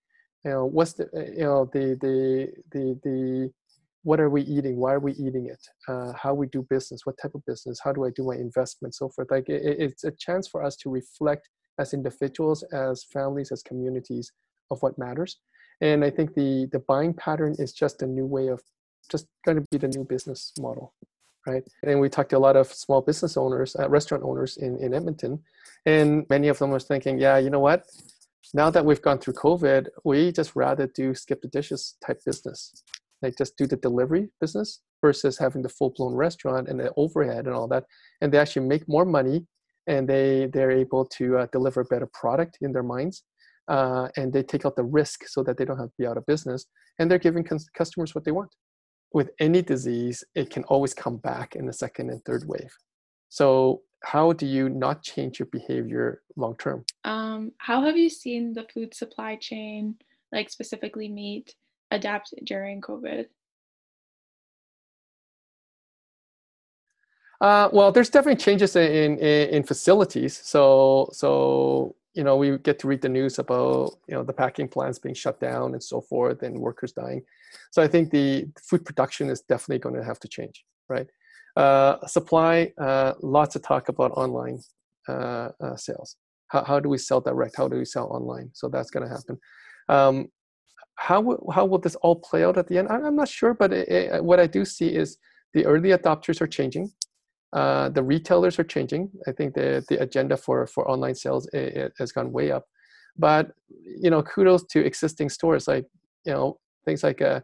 You 0.44 0.50
know 0.52 0.64
what's 0.66 0.94
the 0.94 1.04
uh, 1.14 1.30
you 1.30 1.44
know 1.44 1.68
the 1.72 1.98
the 2.00 2.52
the 2.72 2.98
the 3.02 3.50
what 4.04 4.20
are 4.20 4.30
we 4.30 4.42
eating? 4.42 4.76
Why 4.76 4.94
are 4.94 5.00
we 5.00 5.12
eating 5.12 5.46
it? 5.46 5.60
Uh, 5.88 6.12
how 6.12 6.34
we 6.34 6.46
do 6.46 6.64
business 6.70 7.04
what 7.04 7.16
type 7.20 7.34
of 7.34 7.44
business? 7.46 7.80
How 7.82 7.92
do 7.92 8.04
i 8.04 8.10
do 8.14 8.24
my 8.24 8.36
investment? 8.36 8.94
So 8.94 9.08
forth. 9.08 9.30
Like 9.30 9.48
it, 9.48 9.62
it's 9.64 10.04
a 10.04 10.12
chance 10.12 10.48
for 10.48 10.64
us 10.64 10.76
to 10.76 10.90
reflect 10.90 11.48
as 11.78 11.94
individuals 11.94 12.62
as 12.72 13.04
families 13.04 13.52
as 13.52 13.62
communities 13.62 14.32
of 14.70 14.80
what 14.82 14.98
matters 14.98 15.38
and 15.80 16.04
i 16.04 16.10
think 16.10 16.34
the 16.34 16.68
the 16.72 16.80
buying 16.80 17.14
pattern 17.14 17.54
is 17.58 17.72
just 17.72 18.02
a 18.02 18.06
new 18.06 18.26
way 18.26 18.48
of 18.48 18.60
just 19.10 19.26
going 19.46 19.56
to 19.56 19.64
be 19.70 19.78
the 19.78 19.88
new 19.88 20.04
business 20.04 20.52
model 20.58 20.92
right? 21.48 21.64
And 21.82 22.00
we 22.00 22.08
talked 22.08 22.30
to 22.30 22.36
a 22.36 22.38
lot 22.38 22.56
of 22.56 22.72
small 22.72 23.00
business 23.00 23.36
owners, 23.36 23.74
uh, 23.78 23.88
restaurant 23.88 24.22
owners 24.24 24.56
in, 24.56 24.78
in 24.78 24.94
Edmonton, 24.94 25.40
and 25.86 26.26
many 26.28 26.48
of 26.48 26.58
them 26.58 26.70
were 26.70 26.80
thinking, 26.80 27.18
yeah, 27.18 27.38
you 27.38 27.50
know 27.50 27.60
what? 27.60 27.86
Now 28.54 28.70
that 28.70 28.84
we've 28.84 29.02
gone 29.02 29.18
through 29.18 29.34
COVID, 29.34 29.88
we 30.04 30.32
just 30.32 30.54
rather 30.54 30.86
do 30.86 31.14
skip 31.14 31.42
the 31.42 31.48
dishes 31.48 31.96
type 32.04 32.20
business, 32.24 32.82
like 33.22 33.36
just 33.36 33.56
do 33.56 33.66
the 33.66 33.76
delivery 33.76 34.28
business 34.40 34.80
versus 35.00 35.38
having 35.38 35.62
the 35.62 35.68
full 35.68 35.90
blown 35.90 36.14
restaurant 36.14 36.68
and 36.68 36.80
the 36.80 36.92
overhead 36.96 37.46
and 37.46 37.54
all 37.54 37.68
that. 37.68 37.84
And 38.20 38.32
they 38.32 38.38
actually 38.38 38.66
make 38.66 38.88
more 38.88 39.04
money, 39.04 39.46
and 39.88 40.08
they 40.08 40.48
they're 40.52 40.70
able 40.70 41.04
to 41.18 41.38
uh, 41.38 41.46
deliver 41.50 41.82
better 41.84 42.08
product 42.12 42.58
in 42.60 42.72
their 42.72 42.84
minds. 42.84 43.24
Uh, 43.66 44.08
and 44.16 44.32
they 44.32 44.42
take 44.42 44.64
out 44.64 44.76
the 44.76 44.84
risk 45.00 45.28
so 45.28 45.42
that 45.42 45.58
they 45.58 45.64
don't 45.64 45.78
have 45.78 45.90
to 45.90 45.98
be 45.98 46.06
out 46.06 46.16
of 46.16 46.24
business 46.24 46.64
and 46.98 47.10
they're 47.10 47.18
giving 47.18 47.44
cons- 47.44 47.68
customers 47.76 48.14
what 48.14 48.24
they 48.24 48.30
want 48.30 48.50
with 49.12 49.30
any 49.40 49.62
disease, 49.62 50.24
it 50.34 50.50
can 50.50 50.64
always 50.64 50.94
come 50.94 51.16
back 51.16 51.56
in 51.56 51.66
the 51.66 51.72
second 51.72 52.10
and 52.10 52.24
third 52.24 52.44
wave. 52.46 52.72
So, 53.28 53.82
how 54.04 54.32
do 54.32 54.46
you 54.46 54.68
not 54.68 55.02
change 55.02 55.38
your 55.38 55.46
behavior 55.46 56.22
long 56.36 56.56
term? 56.56 56.84
Um, 57.04 57.52
how 57.58 57.82
have 57.82 57.96
you 57.96 58.08
seen 58.08 58.52
the 58.52 58.66
food 58.72 58.94
supply 58.94 59.36
chain, 59.36 59.96
like 60.32 60.50
specifically 60.50 61.08
meat, 61.08 61.54
adapt 61.90 62.32
during 62.44 62.80
COVID? 62.80 63.26
Uh, 67.40 67.68
well, 67.72 67.92
there's 67.92 68.10
definitely 68.10 68.42
changes 68.42 68.74
in, 68.74 69.18
in, 69.18 69.48
in 69.50 69.62
facilities. 69.62 70.40
So 70.42 71.08
so 71.12 71.94
you 72.14 72.24
know 72.24 72.36
we 72.36 72.58
get 72.58 72.78
to 72.80 72.88
read 72.88 73.02
the 73.02 73.08
news 73.08 73.38
about 73.38 73.92
you 74.08 74.14
know 74.14 74.24
the 74.24 74.32
packing 74.32 74.68
plants 74.68 74.98
being 74.98 75.14
shut 75.14 75.38
down 75.40 75.72
and 75.74 75.82
so 75.82 76.00
forth 76.00 76.42
and 76.42 76.58
workers 76.58 76.92
dying. 76.92 77.22
So 77.70 77.82
i 77.82 77.88
think 77.88 78.10
the 78.10 78.46
food 78.68 78.84
production 78.84 79.30
is 79.30 79.40
definitely 79.42 79.78
going 79.78 79.94
to 79.94 80.04
have 80.04 80.18
to 80.20 80.28
change 80.28 80.64
right? 80.88 81.06
Uh, 81.56 82.06
supply 82.06 82.72
uh, 82.78 83.14
lots 83.20 83.56
of 83.56 83.62
talk 83.62 83.88
about 83.88 84.12
online 84.12 84.60
uh, 85.08 85.48
uh 85.60 85.76
sales. 85.76 86.16
How, 86.48 86.64
how 86.64 86.80
do 86.80 86.88
we 86.88 86.98
sell 86.98 87.20
direct? 87.20 87.56
How 87.56 87.68
do 87.68 87.76
we 87.76 87.84
sell 87.84 88.06
online? 88.06 88.50
So 88.54 88.68
that's 88.68 88.90
going 88.90 89.06
to 89.06 89.14
happen. 89.14 89.38
Um, 89.88 90.28
how, 90.94 91.38
how 91.52 91.64
will 91.66 91.78
this 91.78 91.94
all 91.96 92.16
play 92.16 92.44
out 92.44 92.58
at 92.58 92.68
the 92.68 92.78
end? 92.78 92.88
I'm, 92.88 93.14
not 93.14 93.28
sure 93.28 93.54
but 93.54 93.72
it, 93.72 93.88
it, 93.88 94.24
what 94.24 94.40
i 94.40 94.46
do 94.46 94.64
see 94.64 94.88
is 94.88 95.16
the 95.54 95.64
early 95.64 95.90
adopters 95.90 96.40
are 96.40 96.46
changing 96.46 96.90
uh, 97.52 97.88
the 97.88 98.02
retailers 98.02 98.58
are 98.58 98.64
changing. 98.64 99.10
I 99.26 99.32
think 99.32 99.54
the 99.54 99.84
the 99.88 100.00
agenda 100.00 100.36
for 100.36 100.66
for 100.66 100.88
online 100.90 101.14
sales 101.14 101.48
it, 101.52 101.76
it 101.76 101.92
has 101.98 102.12
gone 102.12 102.32
way 102.32 102.50
up. 102.50 102.64
But 103.16 103.52
you 103.84 104.10
know, 104.10 104.22
kudos 104.22 104.64
to 104.70 104.84
existing 104.84 105.30
stores 105.30 105.66
like 105.66 105.86
you 106.24 106.32
know 106.32 106.58
things 106.84 107.02
like 107.02 107.22
uh, 107.22 107.40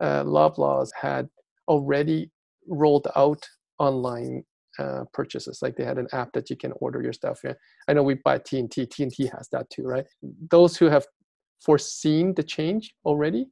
uh, 0.00 0.24
Loblaws 0.24 0.90
had 1.00 1.28
already 1.68 2.30
rolled 2.68 3.08
out 3.16 3.48
online 3.78 4.44
uh, 4.78 5.04
purchases. 5.12 5.60
Like 5.62 5.76
they 5.76 5.84
had 5.84 5.98
an 5.98 6.08
app 6.12 6.32
that 6.32 6.50
you 6.50 6.56
can 6.56 6.72
order 6.80 7.02
your 7.02 7.12
stuff. 7.12 7.40
Yeah. 7.42 7.54
I 7.88 7.92
know 7.92 8.02
we 8.02 8.14
buy 8.14 8.38
T&T. 8.38 8.86
T&T 8.86 9.26
has 9.34 9.48
that 9.52 9.68
too, 9.70 9.84
right? 9.84 10.04
Those 10.50 10.76
who 10.76 10.86
have 10.86 11.06
foreseen 11.64 12.34
the 12.34 12.42
change 12.42 12.94
already 13.04 13.48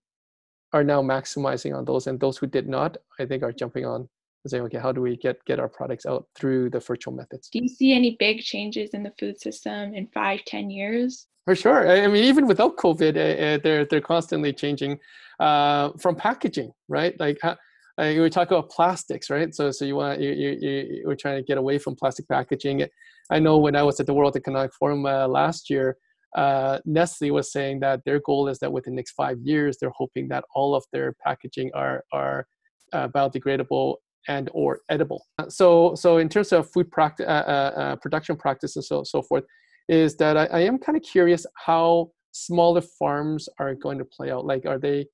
are 0.72 0.84
now 0.84 1.00
maximizing 1.00 1.74
on 1.74 1.84
those, 1.84 2.08
and 2.08 2.18
those 2.18 2.36
who 2.36 2.46
did 2.46 2.68
not, 2.68 2.96
I 3.20 3.26
think, 3.26 3.42
are 3.42 3.52
jumping 3.52 3.86
on 3.86 4.08
and 4.44 4.50
say, 4.50 4.61
okay, 4.61 4.78
how 4.78 4.92
do 4.92 5.00
we 5.00 5.16
get 5.16 5.44
get 5.44 5.59
our 5.59 5.68
products 5.68 6.07
out 6.07 6.26
through 6.35 6.70
the 6.70 6.80
virtual 6.80 7.14
methods? 7.14 7.48
Do 7.48 7.59
you 7.61 7.68
see 7.68 7.92
any 7.92 8.16
big 8.18 8.40
changes 8.40 8.90
in 8.90 9.02
the 9.02 9.12
food 9.18 9.40
system 9.40 9.94
in 9.94 10.07
five, 10.09 10.44
ten 10.46 10.70
years? 10.70 11.26
For 11.44 11.54
sure. 11.54 11.90
I 11.90 12.07
mean, 12.07 12.24
even 12.24 12.46
without 12.46 12.76
COVID, 12.76 13.11
uh, 13.11 13.59
they're 13.62 13.85
they're 13.85 14.00
constantly 14.00 14.52
changing 14.52 14.98
uh, 15.40 15.90
from 15.98 16.14
packaging, 16.16 16.72
right? 16.88 17.18
Like 17.18 17.38
uh, 17.44 17.54
we 17.98 18.30
talk 18.30 18.50
about 18.50 18.70
plastics, 18.70 19.30
right? 19.30 19.54
So 19.54 19.70
so 19.70 19.85
you 19.85 19.96
want 19.96 20.20
you 20.20 20.30
you, 20.33 20.50
you 20.61 21.02
we're 21.07 21.16
trying 21.16 21.37
to 21.37 21.42
get 21.42 21.59
away 21.59 21.78
from 21.78 21.96
plastic 21.96 22.28
packaging. 22.28 22.87
I 23.30 23.38
know 23.38 23.59
when 23.59 23.76
I 23.76 23.83
was 23.83 23.98
at 24.00 24.07
the 24.07 24.14
World 24.14 24.37
Economic 24.37 24.74
Forum 24.74 25.07
uh, 25.07 25.26
last 25.26 25.70
year, 25.70 25.96
uh, 26.37 26.78
Nestle 26.85 27.30
was 27.30 27.50
saying 27.52 27.80
that 27.80 28.04
their 28.04 28.20
goal 28.20 28.48
is 28.48 28.59
that 28.59 28.72
within 28.72 28.94
the 28.94 28.96
next 28.96 29.12
five 29.12 29.38
years, 29.40 29.78
they're 29.78 29.92
hoping 29.96 30.28
that 30.28 30.44
all 30.54 30.74
of 30.74 30.85
their 30.92 31.14
packaging 31.24 31.70
are 31.74 32.04
are 32.12 32.46
uh, 32.92 33.09
biodegradable 33.09 33.96
and 34.28 34.50
or 34.52 34.80
edible. 34.88 35.26
So, 35.48 35.94
so 35.94 36.18
in 36.18 36.28
terms 36.28 36.52
of 36.52 36.70
food 36.70 36.90
practi- 36.90 37.28
uh, 37.28 37.44
uh, 37.46 37.72
uh, 37.76 37.96
production 37.96 38.37
practices 38.37 38.76
and 38.76 38.84
so, 38.84 39.04
so 39.04 39.22
forth, 39.22 39.44
is 39.88 40.16
that 40.16 40.37
I, 40.37 40.46
I 40.46 40.60
am 40.60 40.78
kind 40.78 40.96
of 40.96 41.02
curious 41.02 41.46
how 41.54 42.10
smaller 42.32 42.80
farms 42.80 43.48
are 43.58 43.74
going 43.74 43.98
to 43.98 44.04
play 44.04 44.30
out. 44.30 44.44
Like, 44.44 44.66
are 44.66 44.78
they, 44.78 45.06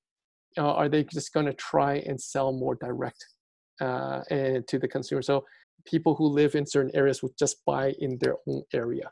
uh, 0.58 0.72
are 0.74 0.88
they 0.88 1.04
just 1.04 1.32
going 1.32 1.46
to 1.46 1.54
try 1.54 1.96
and 2.06 2.20
sell 2.20 2.52
more 2.52 2.76
direct 2.76 3.24
uh, 3.80 4.20
to 4.30 4.78
the 4.78 4.88
consumer? 4.88 5.22
So 5.22 5.44
people 5.84 6.14
who 6.14 6.26
live 6.26 6.54
in 6.54 6.66
certain 6.66 6.94
areas 6.94 7.22
would 7.22 7.36
just 7.38 7.64
buy 7.64 7.94
in 7.98 8.18
their 8.20 8.36
own 8.46 8.62
area. 8.72 9.10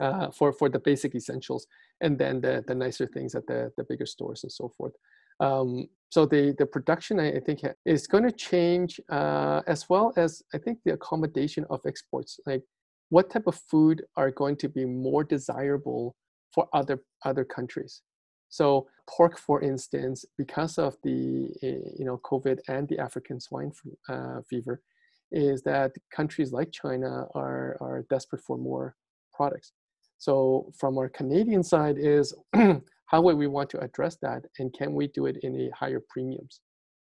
Uh, 0.00 0.30
for 0.30 0.50
for 0.50 0.70
the 0.70 0.78
basic 0.78 1.14
essentials, 1.14 1.66
and 2.00 2.18
then 2.18 2.40
the 2.40 2.64
the 2.66 2.74
nicer 2.74 3.06
things 3.06 3.34
at 3.34 3.46
the 3.46 3.70
the 3.76 3.84
bigger 3.84 4.06
stores 4.06 4.42
and 4.44 4.50
so 4.50 4.66
forth. 4.78 4.94
Um, 5.40 5.88
so 6.10 6.26
the, 6.26 6.54
the 6.58 6.66
production, 6.66 7.20
I, 7.20 7.32
I 7.36 7.40
think, 7.40 7.60
is 7.86 8.06
going 8.06 8.24
to 8.24 8.32
change 8.32 9.00
uh, 9.10 9.62
as 9.66 9.88
well 9.88 10.12
as 10.16 10.42
I 10.54 10.58
think 10.58 10.78
the 10.84 10.92
accommodation 10.94 11.64
of 11.70 11.80
exports. 11.86 12.38
Like 12.46 12.62
what 13.10 13.30
type 13.30 13.46
of 13.46 13.60
food 13.70 14.02
are 14.16 14.30
going 14.30 14.56
to 14.56 14.68
be 14.68 14.84
more 14.84 15.24
desirable 15.24 16.16
for 16.52 16.68
other 16.72 17.02
other 17.24 17.44
countries. 17.44 18.02
So 18.48 18.88
pork, 19.08 19.38
for 19.38 19.62
instance, 19.62 20.24
because 20.36 20.78
of 20.78 20.96
the 21.04 21.50
eh, 21.62 21.78
you 21.96 22.04
know 22.04 22.20
COVID 22.24 22.58
and 22.68 22.88
the 22.88 22.98
African 22.98 23.40
swine 23.40 23.72
uh, 24.08 24.40
fever, 24.48 24.82
is 25.30 25.62
that 25.62 25.92
countries 26.14 26.52
like 26.52 26.72
China 26.72 27.26
are 27.34 27.76
are 27.80 28.04
desperate 28.10 28.42
for 28.42 28.58
more 28.58 28.96
products. 29.32 29.72
So 30.18 30.72
from 30.76 30.98
our 30.98 31.08
Canadian 31.08 31.62
side 31.62 31.96
is 31.98 32.34
how 33.10 33.20
would 33.22 33.36
we 33.36 33.48
want 33.48 33.68
to 33.70 33.80
address 33.80 34.16
that, 34.22 34.42
and 34.58 34.72
can 34.78 34.94
we 34.94 35.08
do 35.08 35.26
it 35.26 35.38
in 35.42 35.52
a 35.60 35.70
higher 35.76 36.02
premiums? 36.08 36.60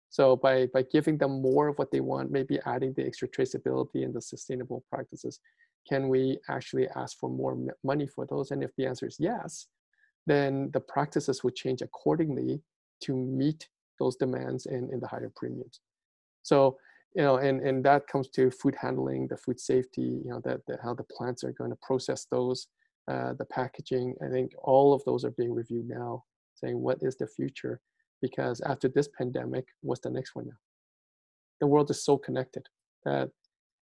So 0.10 0.36
by 0.36 0.68
by 0.74 0.84
giving 0.96 1.18
them 1.18 1.42
more 1.42 1.68
of 1.68 1.78
what 1.78 1.92
they 1.92 2.00
want, 2.00 2.32
maybe 2.32 2.60
adding 2.66 2.94
the 2.94 3.06
extra 3.06 3.28
traceability 3.28 4.04
and 4.06 4.14
the 4.14 4.22
sustainable 4.22 4.84
practices, 4.92 5.40
can 5.90 6.10
we 6.14 6.38
actually 6.50 6.88
ask 6.96 7.18
for 7.20 7.30
more 7.30 7.58
money 7.84 8.08
for 8.08 8.26
those? 8.26 8.52
And 8.52 8.64
if 8.64 8.72
the 8.78 8.86
answer 8.86 9.08
is 9.08 9.18
yes, 9.20 9.68
then 10.26 10.70
the 10.74 10.80
practices 10.80 11.44
would 11.44 11.56
change 11.56 11.82
accordingly 11.82 12.62
to 13.06 13.16
meet 13.16 13.68
those 14.00 14.16
demands 14.16 14.66
in, 14.66 14.90
in 14.94 15.00
the 15.00 15.08
higher 15.08 15.32
premiums. 15.36 15.82
So, 16.44 16.78
you 17.16 17.24
know, 17.24 17.38
and, 17.38 17.62
and 17.62 17.84
that 17.84 18.08
comes 18.08 18.30
to 18.30 18.52
food 18.52 18.76
handling, 18.80 19.28
the 19.28 19.38
food 19.38 19.60
safety, 19.60 20.10
you 20.24 20.30
know, 20.32 20.42
that, 20.46 20.62
that 20.68 20.80
how 20.82 20.94
the 20.94 21.04
plants 21.16 21.44
are 21.44 21.54
going 21.54 21.72
to 21.72 21.78
process 21.82 22.26
those, 22.32 22.68
uh, 23.10 23.34
the 23.34 23.46
packaging. 23.46 24.16
I 24.24 24.30
think 24.30 24.52
all 24.60 24.94
of 24.94 25.04
those 25.06 25.26
are 25.26 25.32
being 25.32 25.54
reviewed 25.54 25.88
now, 25.88 26.24
saying 26.56 26.80
what 26.80 27.00
is 27.02 27.16
the 27.18 27.28
future? 27.28 27.82
Because 28.22 28.62
after 28.62 28.88
this 28.88 29.10
pandemic, 29.18 29.66
what's 29.82 30.02
the 30.02 30.10
next 30.10 30.36
one 30.36 30.48
now? 30.48 30.60
The 31.60 31.68
world 31.68 31.90
is 31.90 32.04
so 32.04 32.18
connected 32.18 32.68
that 33.06 33.30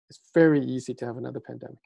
it's 0.08 0.20
very 0.32 0.64
easy 0.64 0.94
to 0.94 1.06
have 1.06 1.16
another 1.16 1.40
pandemic. 1.40 1.78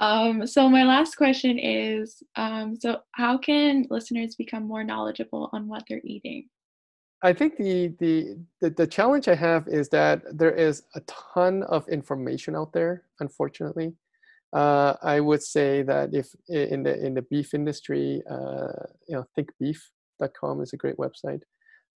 Um, 0.00 0.46
so 0.46 0.68
my 0.68 0.84
last 0.84 1.16
question 1.16 1.58
is, 1.58 2.22
um, 2.36 2.76
so 2.78 2.98
how 3.12 3.38
can 3.38 3.86
listeners 3.90 4.36
become 4.36 4.64
more 4.64 4.84
knowledgeable 4.84 5.50
on 5.52 5.66
what 5.66 5.84
they're 5.88 6.02
eating? 6.04 6.48
I 7.22 7.32
think 7.32 7.56
the, 7.56 7.88
the, 7.98 8.38
the 8.60 8.70
the 8.70 8.86
challenge 8.86 9.26
I 9.26 9.34
have 9.34 9.66
is 9.66 9.88
that 9.88 10.22
there 10.38 10.52
is 10.52 10.84
a 10.94 11.00
ton 11.00 11.64
of 11.64 11.88
information 11.88 12.54
out 12.54 12.72
there. 12.72 13.04
Unfortunately, 13.18 13.92
uh, 14.52 14.94
I 15.02 15.20
would 15.20 15.42
say 15.42 15.82
that 15.82 16.14
if 16.14 16.28
in 16.48 16.82
the 16.82 17.04
in 17.04 17.14
the 17.14 17.22
beef 17.22 17.54
industry, 17.54 18.22
uh, 18.30 18.86
you 19.06 19.16
know, 19.16 19.24
thinkbeef.com 19.36 20.62
is 20.62 20.72
a 20.72 20.76
great 20.76 20.96
website. 20.96 21.42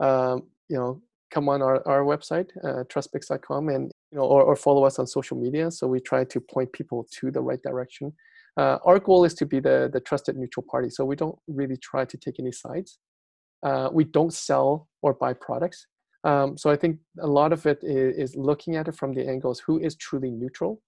Um, 0.00 0.48
you 0.68 0.76
know, 0.76 1.02
come 1.30 1.48
on 1.48 1.62
our, 1.62 1.86
our 1.88 2.02
website, 2.02 2.50
uh, 2.62 2.84
trustbix.com, 2.84 3.68
and 3.68 3.90
you 4.10 4.18
know, 4.18 4.24
or, 4.24 4.42
or 4.42 4.56
follow 4.56 4.84
us 4.84 4.98
on 4.98 5.06
social 5.06 5.36
media. 5.36 5.70
So 5.70 5.86
we 5.86 6.00
try 6.00 6.24
to 6.24 6.40
point 6.40 6.72
people 6.72 7.06
to 7.20 7.30
the 7.30 7.40
right 7.40 7.62
direction. 7.62 8.12
Uh, 8.56 8.78
our 8.84 8.98
goal 8.98 9.24
is 9.24 9.34
to 9.34 9.46
be 9.46 9.60
the, 9.60 9.88
the 9.92 10.00
trusted 10.00 10.36
neutral 10.36 10.64
party. 10.70 10.90
So 10.90 11.04
we 11.04 11.16
don't 11.16 11.38
really 11.48 11.78
try 11.78 12.04
to 12.04 12.16
take 12.18 12.38
any 12.38 12.52
sides. 12.52 12.98
Uh, 13.62 13.88
we 13.90 14.04
don't 14.04 14.32
sell 14.32 14.88
or 15.00 15.14
buy 15.14 15.32
products. 15.32 15.86
Um, 16.24 16.58
so 16.58 16.70
I 16.70 16.76
think 16.76 16.98
a 17.20 17.26
lot 17.26 17.52
of 17.52 17.66
it 17.66 17.78
is, 17.82 18.30
is, 18.30 18.36
looking 18.36 18.76
at 18.76 18.86
it 18.88 18.94
from 18.94 19.12
the 19.12 19.26
angles 19.26 19.60
who 19.60 19.80
is 19.80 19.96
truly 19.96 20.30
neutral 20.30 20.80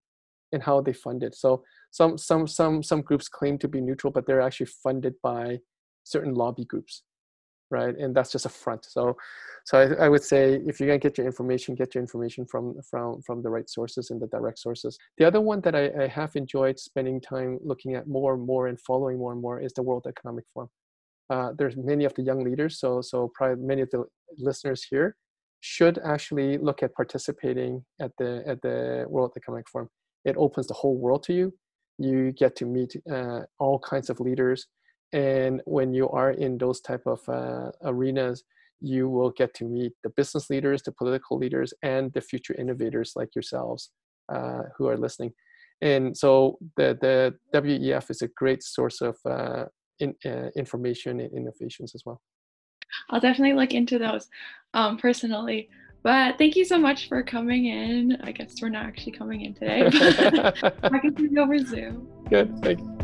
and 0.55 0.63
how 0.63 0.81
they 0.81 0.93
fund 0.93 1.23
it. 1.23 1.35
So 1.35 1.63
some 1.91 2.17
some 2.17 2.47
some 2.47 2.83
some 2.83 3.03
groups 3.03 3.29
claim 3.29 3.59
to 3.59 3.69
be 3.69 3.81
neutral, 3.81 4.13
but 4.13 4.27
they're 4.27 4.41
actually 4.41 4.71
funded 4.83 5.15
by 5.23 5.59
certain 6.05 6.35
lobby 6.35 6.65
groups 6.65 7.03
right? 7.71 7.97
And 7.97 8.15
that's 8.15 8.33
just 8.33 8.47
a 8.47 8.49
front. 8.49 8.85
So, 8.85 9.17
so 9.65 9.79
I, 9.79 10.05
I, 10.05 10.09
would 10.09 10.23
say 10.23 10.61
if 10.67 10.79
you're 10.79 10.89
gonna 10.89 10.99
get 10.99 11.19
your 11.19 11.27
information, 11.27 11.75
get 11.75 11.95
your 11.95 12.03
information 12.03 12.47
from 12.47 12.65
from 12.91 13.23
from 13.23 13.43
the 13.43 13.51
right 13.51 13.69
sources 13.69 14.11
and 14.11 14.21
the 14.21 14.27
direct 14.29 14.59
sources. 14.59 14.99
The 15.19 15.25
other 15.25 15.41
one 15.41 15.61
that 15.63 15.75
I, 15.75 15.91
I 16.05 16.07
have 16.09 16.33
enjoyed 16.37 16.79
spending 16.79 17.21
time 17.21 17.59
looking 17.63 17.95
at 17.95 18.07
more 18.07 18.35
and 18.35 18.45
more 18.47 18.69
and 18.69 18.79
following 18.81 19.19
more 19.19 19.33
and 19.33 19.41
more 19.41 19.61
is 19.61 19.73
the 19.73 19.83
World 19.83 20.07
Economic 20.09 20.45
Forum. 20.53 20.71
Uh, 21.31 21.51
there's 21.59 21.77
many 21.77 22.05
of 22.05 22.15
the 22.15 22.23
young 22.23 22.45
leaders, 22.45 22.79
so 22.79 23.01
so 23.01 23.31
probably 23.35 23.65
many 23.65 23.83
of 23.83 23.91
the 23.91 24.05
listeners 24.39 24.87
here 24.91 25.17
should 25.61 25.99
actually 26.05 26.59
look 26.59 26.83
at 26.83 26.95
participating 26.95 27.85
at 28.01 28.13
the 28.19 28.43
at 28.47 28.61
the 28.63 29.07
World 29.09 29.33
Economic 29.37 29.69
Forum. 29.69 29.89
It 30.25 30.37
opens 30.37 30.67
the 30.67 30.75
whole 30.75 30.97
world 30.97 31.23
to 31.25 31.33
you. 31.33 31.55
You 31.99 32.33
get 32.33 32.57
to 32.57 32.67
meet 32.67 32.97
uh, 33.11 33.41
all 33.59 33.79
kinds 33.79 34.11
of 34.11 34.21
leaders. 34.21 34.67
And 35.13 35.63
when 35.65 35.95
you 35.95 36.09
are 36.09 36.33
in 36.33 36.59
those 36.59 36.81
type 36.81 37.07
of 37.07 37.21
uh, 37.29 37.71
arenas 37.85 38.43
you 38.85 39.09
will 39.09 39.31
get 39.31 39.55
to 39.55 39.65
meet 39.65 39.93
the 40.03 40.11
business 40.11 40.51
leaders 40.51 40.83
the 40.83 40.93
political 40.93 41.39
leaders 41.39 41.73
and 41.83 42.13
the 42.13 42.21
future 42.21 42.55
innovators 42.55 43.13
like 43.17 43.35
yourselves 43.35 43.91
uh, 44.33 44.63
who 44.77 44.87
are 44.89 44.97
listening. 44.97 45.33
And 45.81 46.17
so 46.17 46.59
the, 46.77 46.97
the 47.01 47.35
wef 47.53 48.11
is 48.11 48.23
a 48.23 48.29
great 48.29 48.63
source 48.63 49.01
of 49.01 49.17
uh, 49.25 49.65
in, 50.01 50.15
uh, 50.25 50.49
information 50.57 51.21
and 51.21 51.33
innovations 51.33 51.95
as 51.95 52.03
well. 52.05 52.21
I'll 53.11 53.21
definitely 53.21 53.55
look 53.55 53.73
into 53.73 53.99
those 53.99 54.29
um, 54.75 54.99
personally 54.99 55.69
but 56.05 56.39
thank 56.39 56.55
you 56.55 56.65
so 56.65 56.79
much 56.79 57.09
for 57.09 57.23
coming 57.23 57.65
in. 57.65 58.19
I 58.23 58.31
guess 58.31 58.61
we're 58.63 58.69
not 58.69 58.87
actually 58.87 59.13
coming 59.13 59.41
in 59.41 59.55
today. 59.55 59.87
I 59.87 60.99
can 61.01 61.17
see 61.17 61.29
you 61.31 61.41
over 61.41 61.59
Zoom. 61.59 62.07
Good. 62.29 62.63
Thank 62.63 62.79
you. 62.79 62.95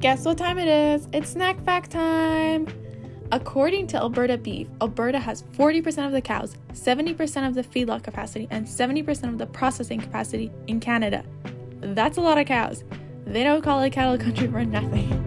Guess 0.00 0.24
what 0.26 0.36
time 0.36 0.58
it 0.58 0.68
is? 0.68 1.08
It's 1.12 1.30
snack 1.30 1.62
fact 1.64 1.90
time! 1.90 2.66
According 3.32 3.86
to 3.86 3.96
Alberta 3.96 4.36
Beef, 4.36 4.68
Alberta 4.82 5.18
has 5.18 5.44
40% 5.56 6.06
of 6.06 6.12
the 6.12 6.20
cows, 6.20 6.56
70% 6.74 7.48
of 7.48 7.54
the 7.54 7.62
feedlot 7.62 8.02
capacity, 8.02 8.46
and 8.50 8.66
70% 8.66 9.28
of 9.28 9.38
the 9.38 9.46
processing 9.46 10.00
capacity 10.00 10.52
in 10.66 10.78
Canada. 10.78 11.24
That's 11.80 12.18
a 12.18 12.20
lot 12.20 12.36
of 12.36 12.46
cows. 12.46 12.84
They 13.26 13.42
don't 13.42 13.62
call 13.62 13.80
it 13.80 13.90
cattle 13.90 14.18
country 14.18 14.46
for 14.46 14.62
nothing. 14.64 15.23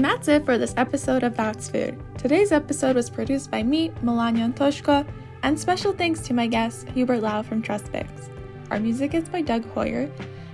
And 0.00 0.06
that's 0.06 0.28
it 0.28 0.46
for 0.46 0.56
this 0.56 0.72
episode 0.78 1.22
of 1.24 1.36
That's 1.36 1.68
Food. 1.68 2.02
Today's 2.16 2.52
episode 2.52 2.96
was 2.96 3.10
produced 3.10 3.50
by 3.50 3.62
me, 3.62 3.92
Melania 4.00 4.48
Antoshko, 4.48 5.06
and 5.42 5.60
special 5.60 5.92
thanks 5.92 6.20
to 6.20 6.32
my 6.32 6.46
guest, 6.46 6.88
Hubert 6.88 7.20
Lau 7.20 7.42
from 7.42 7.60
TrustBix. 7.60 8.08
Our 8.70 8.80
music 8.80 9.12
is 9.12 9.28
by 9.28 9.42
Doug 9.42 9.70
Hoyer. 9.74 10.10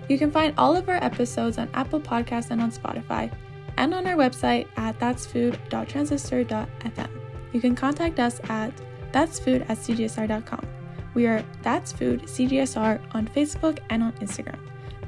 You 0.09 0.19
can 0.19 0.33
find 0.33 0.53
all 0.59 0.75
of 0.75 0.89
our 0.89 0.97
episodes 0.97 1.59
on 1.59 1.69
Apple 1.75 2.01
Podcasts 2.01 2.51
and 2.51 2.61
on 2.61 2.73
Spotify, 2.73 3.33
and 3.77 3.95
on 3.95 4.09
our 4.09 4.17
website 4.17 4.67
at 4.77 4.99
that'sfood.transistor.fm. 4.99 7.11
You 7.53 7.61
can 7.61 7.77
contact 7.77 8.19
us 8.19 8.41
at 8.49 8.73
that'sfood 9.13 9.71
at 9.71 9.79
cjsr.com. 9.79 10.67
We 11.15 11.29
are 11.29 11.45
That's 11.63 11.93
Food 11.93 12.23
CJSR 12.23 13.01
on 13.15 13.29
Facebook 13.29 13.79
and 13.91 14.03
on 14.03 14.11
Instagram. 14.15 14.59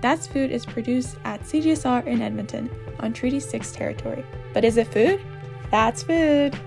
That's 0.01 0.29
Food 0.29 0.53
is 0.53 0.64
produced 0.64 1.16
at 1.24 1.40
CJSR 1.40 2.07
in 2.07 2.22
Edmonton 2.22 2.70
on 3.00 3.12
Treaty 3.12 3.40
6 3.40 3.72
territory. 3.72 4.24
But 4.52 4.64
is 4.64 4.76
it 4.76 4.88
food? 4.88 5.20
That's 5.70 6.02
food! 6.02 6.58